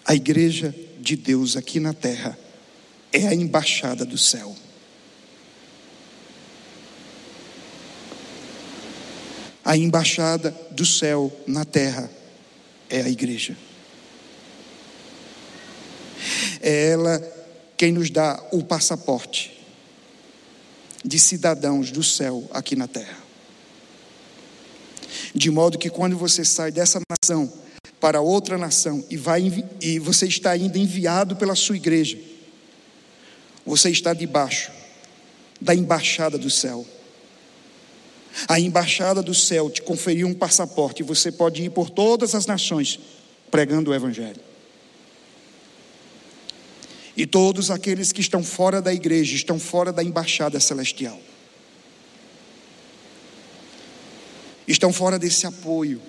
A 0.05 0.15
igreja 0.15 0.75
de 1.01 1.17
Deus 1.17 1.57
aqui 1.57 1.81
na 1.81 1.93
terra 1.93 2.39
é 3.13 3.27
a 3.27 3.35
embaixada 3.35 4.05
do 4.05 4.19
céu. 4.19 4.55
A 9.65 9.77
embaixada 9.77 10.51
do 10.71 10.87
céu 10.87 11.33
na 11.47 11.65
terra 11.65 12.09
é 12.89 13.01
a 13.01 13.09
igreja. 13.09 13.57
É 16.61 16.91
ela 16.91 17.21
quem 17.77 17.91
nos 17.91 18.11
dá 18.11 18.41
o 18.53 18.63
passaporte 18.63 19.56
de 21.07 21.21
cidadãos 21.21 21.93
do 21.93 22.03
céu 22.03 22.45
aqui 22.51 22.75
na 22.75 22.89
terra. 22.89 23.17
De 25.33 25.51
modo 25.51 25.79
que 25.79 25.89
quando 25.89 26.19
você 26.19 26.45
sai 26.45 26.73
dessa 26.73 27.01
nação 27.09 27.53
para 28.01 28.21
outra 28.21 28.59
nação 28.59 29.05
e 29.09 29.17
vai 29.17 29.65
e 29.81 30.01
você 30.01 30.27
está 30.27 30.51
ainda 30.51 30.77
enviado 30.77 31.37
pela 31.37 31.55
sua 31.55 31.77
igreja, 31.77 32.19
você 33.65 33.89
está 33.91 34.13
debaixo 34.13 34.73
da 35.61 35.75
embaixada 35.75 36.37
do 36.37 36.51
céu. 36.51 36.85
A 38.49 38.59
embaixada 38.59 39.23
do 39.23 39.35
céu 39.35 39.71
te 39.71 39.83
conferiu 39.83 40.27
um 40.27 40.35
passaporte 40.35 41.03
e 41.03 41.07
você 41.07 41.31
pode 41.31 41.63
ir 41.63 41.71
por 41.71 41.89
todas 41.89 42.35
as 42.35 42.47
nações 42.47 42.99
pregando 43.51 43.93
o 43.93 43.95
evangelho. 43.95 44.46
E 47.17 47.27
todos 47.27 47.71
aqueles 47.71 48.13
que 48.13 48.21
estão 48.21 48.43
fora 48.43 48.83
da 48.83 48.93
igreja 48.93 49.35
estão 49.35 49.59
fora 49.59 49.93
da 49.93 50.05
embaixada 50.05 50.61
celestial. 50.61 51.19
Estão 54.69 54.93
fora 54.93 55.19
desse 55.19 55.47
apoio. 55.47 56.03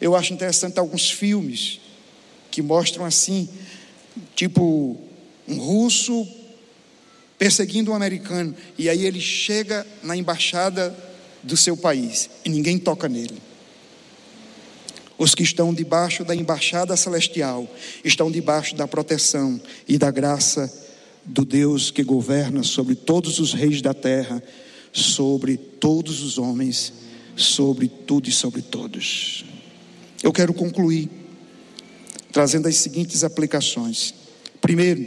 Eu 0.00 0.14
acho 0.14 0.32
interessante 0.32 0.78
alguns 0.78 1.10
filmes 1.10 1.80
que 2.50 2.60
mostram 2.60 3.04
assim, 3.04 3.48
tipo 4.34 5.00
um 5.48 5.56
russo 5.56 6.28
perseguindo 7.38 7.90
um 7.90 7.94
americano 7.94 8.54
e 8.76 8.88
aí 8.88 9.06
ele 9.06 9.20
chega 9.20 9.86
na 10.02 10.14
embaixada 10.14 10.94
do 11.42 11.56
seu 11.56 11.76
país 11.76 12.28
e 12.44 12.50
ninguém 12.50 12.78
toca 12.78 13.08
nele. 13.08 13.49
Os 15.20 15.34
que 15.34 15.42
estão 15.42 15.74
debaixo 15.74 16.24
da 16.24 16.34
embaixada 16.34 16.96
celestial 16.96 17.68
estão 18.02 18.30
debaixo 18.30 18.74
da 18.74 18.88
proteção 18.88 19.60
e 19.86 19.98
da 19.98 20.10
graça 20.10 20.72
do 21.22 21.44
Deus 21.44 21.90
que 21.90 22.02
governa 22.02 22.62
sobre 22.62 22.94
todos 22.94 23.38
os 23.38 23.52
reis 23.52 23.82
da 23.82 23.92
terra, 23.92 24.42
sobre 24.94 25.58
todos 25.58 26.22
os 26.22 26.38
homens, 26.38 26.94
sobre 27.36 27.86
tudo 27.86 28.30
e 28.30 28.32
sobre 28.32 28.62
todos. 28.62 29.44
Eu 30.22 30.32
quero 30.32 30.54
concluir 30.54 31.10
trazendo 32.32 32.66
as 32.66 32.76
seguintes 32.76 33.22
aplicações. 33.22 34.14
Primeiro, 34.58 35.06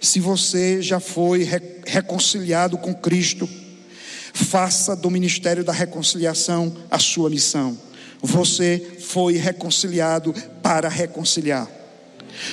se 0.00 0.20
você 0.20 0.80
já 0.80 1.00
foi 1.00 1.46
reconciliado 1.84 2.78
com 2.78 2.94
Cristo, 2.94 3.46
faça 4.32 4.96
do 4.96 5.10
ministério 5.10 5.62
da 5.62 5.72
reconciliação 5.72 6.74
a 6.90 6.98
sua 6.98 7.28
missão. 7.28 7.87
Você 8.22 8.98
foi 9.00 9.34
reconciliado 9.34 10.34
para 10.62 10.88
reconciliar. 10.88 11.68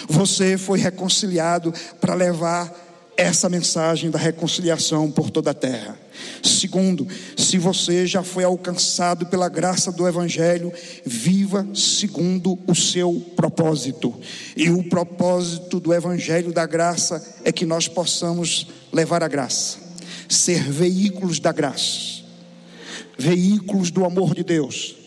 Você 0.08 0.58
foi 0.58 0.80
reconciliado 0.80 1.74
para 2.00 2.14
levar 2.14 2.74
essa 3.18 3.48
mensagem 3.48 4.12
da 4.12 4.20
reconciliação 4.20 5.10
por 5.10 5.30
toda 5.30 5.52
a 5.52 5.54
terra. 5.54 5.98
Segundo, 6.44 7.08
se 7.38 7.58
você 7.58 8.06
já 8.06 8.22
foi 8.24 8.44
alcançado 8.44 9.26
pela 9.28 9.48
graça 9.48 9.92
do 9.92 10.08
Evangelho, 10.08 10.72
viva 11.06 11.66
segundo 11.74 12.60
o 12.68 12.76
seu 12.76 13.26
propósito. 13.36 14.14
E 14.56 14.70
o 14.70 14.84
propósito 14.84 15.80
do 15.80 15.94
Evangelho 15.94 16.52
da 16.52 16.66
graça 16.66 17.24
é 17.44 17.52
que 17.52 17.66
nós 17.66 17.88
possamos 17.88 18.68
levar 18.92 19.24
a 19.24 19.28
graça, 19.28 19.78
ser 20.28 20.64
veículos 20.70 21.40
da 21.40 21.52
graça, 21.54 22.24
veículos 23.18 23.92
do 23.92 24.04
amor 24.04 24.36
de 24.36 24.44
Deus 24.44 25.05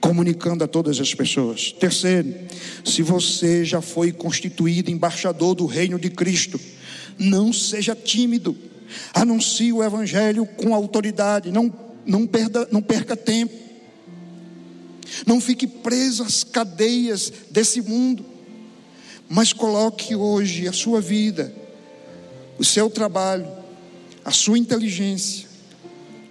comunicando 0.00 0.64
a 0.64 0.68
todas 0.68 0.98
as 0.98 1.14
pessoas. 1.14 1.72
Terceiro, 1.72 2.34
se 2.84 3.02
você 3.02 3.64
já 3.64 3.80
foi 3.80 4.12
constituído 4.12 4.90
embaixador 4.90 5.54
do 5.54 5.66
reino 5.66 5.98
de 5.98 6.10
Cristo, 6.10 6.58
não 7.18 7.52
seja 7.52 7.94
tímido, 7.94 8.56
anuncie 9.12 9.72
o 9.72 9.82
evangelho 9.84 10.46
com 10.46 10.74
autoridade, 10.74 11.52
não, 11.52 11.72
não, 12.06 12.26
perda, 12.26 12.66
não 12.72 12.80
perca 12.80 13.16
tempo, 13.16 13.54
não 15.26 15.40
fique 15.40 15.66
preso 15.66 16.22
às 16.22 16.42
cadeias 16.42 17.32
desse 17.50 17.82
mundo, 17.82 18.24
mas 19.28 19.52
coloque 19.52 20.14
hoje 20.14 20.66
a 20.66 20.72
sua 20.72 21.00
vida, 21.00 21.54
o 22.58 22.64
seu 22.64 22.88
trabalho, 22.88 23.46
a 24.24 24.30
sua 24.30 24.58
inteligência, 24.58 25.49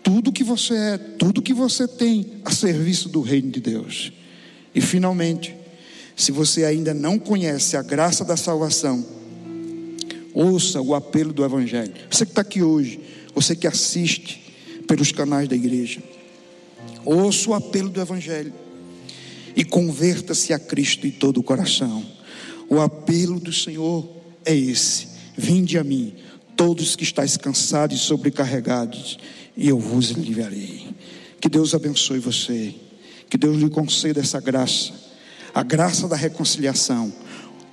tudo 0.09 0.31
que 0.31 0.43
você 0.43 0.73
é, 0.73 0.97
tudo 0.97 1.39
que 1.39 1.53
você 1.53 1.87
tem 1.87 2.41
a 2.43 2.49
serviço 2.49 3.07
do 3.09 3.21
reino 3.21 3.51
de 3.51 3.61
Deus. 3.61 4.11
E 4.73 4.81
finalmente, 4.81 5.55
se 6.15 6.31
você 6.31 6.65
ainda 6.65 6.95
não 6.95 7.19
conhece 7.19 7.77
a 7.77 7.83
graça 7.83 8.25
da 8.25 8.35
salvação, 8.35 9.05
ouça 10.33 10.81
o 10.81 10.95
apelo 10.95 11.31
do 11.31 11.45
Evangelho. 11.45 11.93
Você 12.09 12.25
que 12.25 12.31
está 12.31 12.41
aqui 12.41 12.63
hoje, 12.63 12.99
você 13.35 13.55
que 13.55 13.67
assiste 13.67 14.51
pelos 14.87 15.11
canais 15.11 15.47
da 15.47 15.55
igreja, 15.55 16.01
ouça 17.05 17.51
o 17.51 17.53
apelo 17.53 17.89
do 17.89 18.01
Evangelho 18.01 18.51
e 19.55 19.63
converta-se 19.63 20.53
a 20.53 20.57
Cristo 20.57 21.05
em 21.05 21.11
todo 21.11 21.39
o 21.39 21.43
coração. 21.43 22.03
O 22.67 22.79
apelo 22.79 23.39
do 23.39 23.53
Senhor 23.53 24.09
é 24.43 24.55
esse: 24.55 25.07
vinde 25.37 25.77
a 25.77 25.83
mim, 25.83 26.15
todos 26.55 26.95
que 26.95 27.03
estáis 27.03 27.37
cansados 27.37 27.95
e 27.95 27.99
sobrecarregados 27.99 29.19
e 29.59 29.67
eu 29.67 29.77
vos 29.77 30.15
aliviarei. 30.15 30.87
Que 31.39 31.49
Deus 31.49 31.75
abençoe 31.75 32.17
você, 32.17 32.73
que 33.29 33.37
Deus 33.37 33.57
lhe 33.57 33.69
conceda 33.69 34.21
essa 34.21 34.39
graça, 34.39 34.93
a 35.53 35.61
graça 35.61 36.07
da 36.07 36.15
reconciliação 36.15 37.13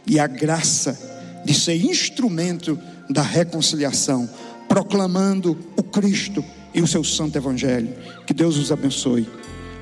e 0.04 0.18
a 0.18 0.26
graça 0.26 0.98
de 1.44 1.54
ser 1.54 1.76
instrumento 1.76 2.78
da 3.08 3.22
reconciliação, 3.22 4.28
proclamando 4.68 5.56
o 5.76 5.82
Cristo 5.82 6.44
e 6.74 6.82
o 6.82 6.86
seu 6.86 7.04
santo 7.04 7.38
evangelho. 7.38 7.94
Que 8.26 8.34
Deus 8.34 8.56
os 8.56 8.72
abençoe. 8.72 9.28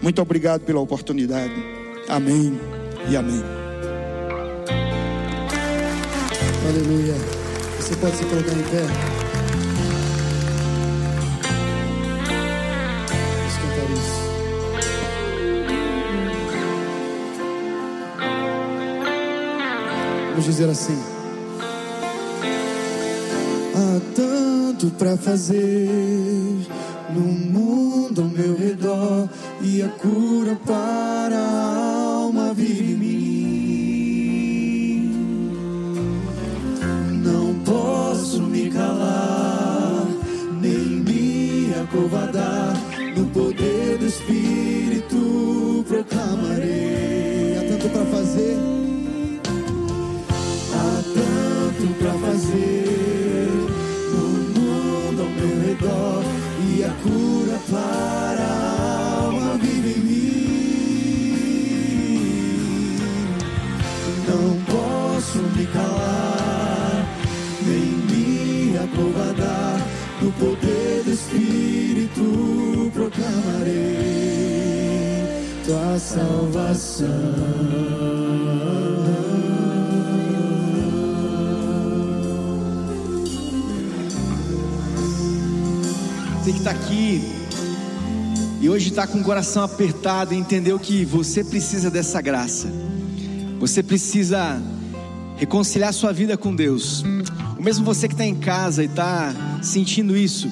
Muito 0.02 0.20
obrigado 0.20 0.60
pela 0.60 0.80
oportunidade. 0.80 1.54
Amém 2.06 2.58
e 3.10 3.16
amém. 3.16 3.42
Aleluia. 6.68 7.14
Você 7.78 7.96
pode 7.96 8.16
se 8.16 8.24
colocar 8.24 8.52
em 8.52 8.62
pé. 8.62 9.13
Dizer 20.44 20.68
assim. 20.68 20.98
Há 23.74 24.00
tanto 24.14 24.90
para 24.90 25.16
fazer 25.16 25.88
no 27.10 27.20
mundo 27.20 28.20
ao 28.20 28.28
meu 28.28 28.54
redor 28.54 29.26
e 29.62 29.82
a 29.82 29.88
cura 29.88 30.54
para 30.66 31.83
está 89.04 89.12
com 89.12 89.20
o 89.20 89.24
coração 89.24 89.62
apertado 89.62 90.32
e 90.32 90.36
entendeu 90.38 90.78
que 90.78 91.04
você 91.04 91.44
precisa 91.44 91.90
dessa 91.90 92.22
graça. 92.22 92.68
Você 93.58 93.82
precisa 93.82 94.62
reconciliar 95.36 95.92
sua 95.92 96.10
vida 96.10 96.38
com 96.38 96.56
Deus. 96.56 97.04
O 97.58 97.62
mesmo 97.62 97.84
você 97.84 98.08
que 98.08 98.14
está 98.14 98.24
em 98.24 98.34
casa 98.34 98.82
e 98.82 98.86
está 98.86 99.34
sentindo 99.62 100.16
isso, 100.16 100.48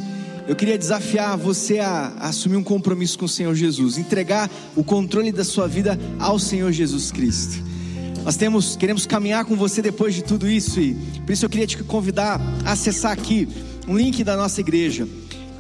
eu 0.47 0.55
queria 0.55 0.77
desafiar 0.77 1.35
você 1.39 1.79
a, 1.79 2.13
a, 2.19 2.29
assumir 2.29 2.57
um 2.57 2.63
compromisso 2.63 3.19
com 3.19 3.25
o 3.25 3.29
Senhor 3.29 3.55
Jesus, 3.55 3.97
entregar 3.97 4.51
o 4.77 4.85
controle 4.85 5.33
da 5.33 5.45
sua 5.45 5.67
vida 5.67 5.99
ao 6.19 6.39
Senhor 6.39 6.71
Jesus 6.73 7.11
Cristo. 7.11 7.63
Nós 8.23 8.37
temos, 8.37 8.77
queremos 8.77 9.07
caminhar 9.07 9.47
com 9.47 9.57
você 9.57 9.81
depois 9.81 10.15
de 10.15 10.23
tudo 10.23 10.47
isso 10.47 10.79
e 10.79 10.95
por 11.25 11.33
isso 11.33 11.47
eu 11.47 11.51
queria 11.51 11.67
te 11.67 11.83
convidar 11.85 12.39
a 12.67 12.73
acessar 12.73 13.13
aqui 13.13 13.49
um 13.89 13.97
link 13.97 14.23
da 14.23 14.37
nossa 14.37 14.61
igreja. 14.61 15.09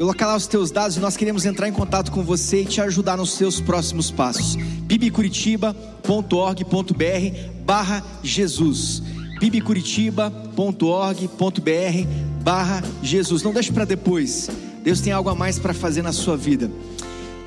Colocar 0.02 0.26
lá 0.26 0.34
os 0.34 0.48
teus 0.48 0.72
dados 0.72 0.96
e 0.96 1.00
nós 1.00 1.16
queremos 1.16 1.46
entrar 1.46 1.68
em 1.68 1.72
contato 1.72 2.10
com 2.10 2.24
você 2.24 2.62
e 2.62 2.64
te 2.64 2.80
ajudar 2.80 3.16
nos 3.16 3.34
seus 3.34 3.60
próximos 3.60 4.10
passos. 4.10 4.56
bibcuritiba.org.br 4.56 7.38
barra 7.64 8.02
Jesus 8.20 9.00
bibcuritiba.org.br 9.38 12.08
barra 12.42 12.82
Jesus. 13.00 13.44
Não 13.44 13.52
deixe 13.52 13.70
para 13.70 13.84
depois. 13.84 14.50
Deus 14.82 15.00
tem 15.00 15.12
algo 15.12 15.30
a 15.30 15.36
mais 15.36 15.60
para 15.60 15.72
fazer 15.72 16.02
na 16.02 16.12
sua 16.12 16.36
vida. 16.36 16.68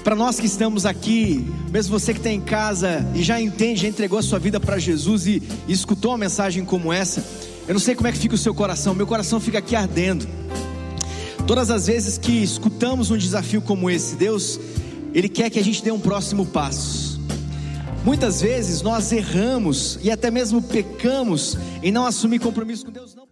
Para 0.01 0.15
nós 0.15 0.39
que 0.39 0.45
estamos 0.45 0.85
aqui, 0.85 1.45
mesmo 1.73 1.99
você 1.99 2.13
que 2.13 2.19
está 2.19 2.31
em 2.31 2.39
casa 2.39 3.05
e 3.13 3.21
já 3.21 3.41
entende, 3.41 3.81
já 3.81 3.89
entregou 3.89 4.17
a 4.17 4.23
sua 4.23 4.39
vida 4.39 4.61
para 4.61 4.79
Jesus 4.79 5.27
e, 5.27 5.43
e 5.67 5.73
escutou 5.73 6.11
uma 6.11 6.19
mensagem 6.19 6.63
como 6.63 6.93
essa, 6.93 7.21
eu 7.67 7.73
não 7.73 7.81
sei 7.81 7.95
como 7.95 8.07
é 8.07 8.13
que 8.13 8.17
fica 8.17 8.35
o 8.35 8.37
seu 8.37 8.55
coração, 8.55 8.95
meu 8.95 9.05
coração 9.05 9.41
fica 9.41 9.57
aqui 9.57 9.75
ardendo. 9.75 10.25
Todas 11.47 11.69
as 11.69 11.85
vezes 11.85 12.17
que 12.17 12.41
escutamos 12.41 13.11
um 13.11 13.17
desafio 13.17 13.61
como 13.61 13.87
esse, 13.87 14.15
Deus, 14.15 14.59
Ele 15.13 15.29
quer 15.29 15.51
que 15.51 15.59
a 15.59 15.63
gente 15.63 15.83
dê 15.83 15.91
um 15.91 15.99
próximo 15.99 16.43
passo. 16.43 17.21
Muitas 18.03 18.41
vezes 18.41 18.81
nós 18.81 19.11
erramos 19.11 19.99
e 20.01 20.09
até 20.09 20.31
mesmo 20.31 20.59
pecamos 20.61 21.55
em 21.83 21.91
não 21.91 22.05
assumir 22.05 22.39
compromisso 22.39 22.85
com 22.85 22.91
Deus, 22.91 23.13
não 23.13 23.27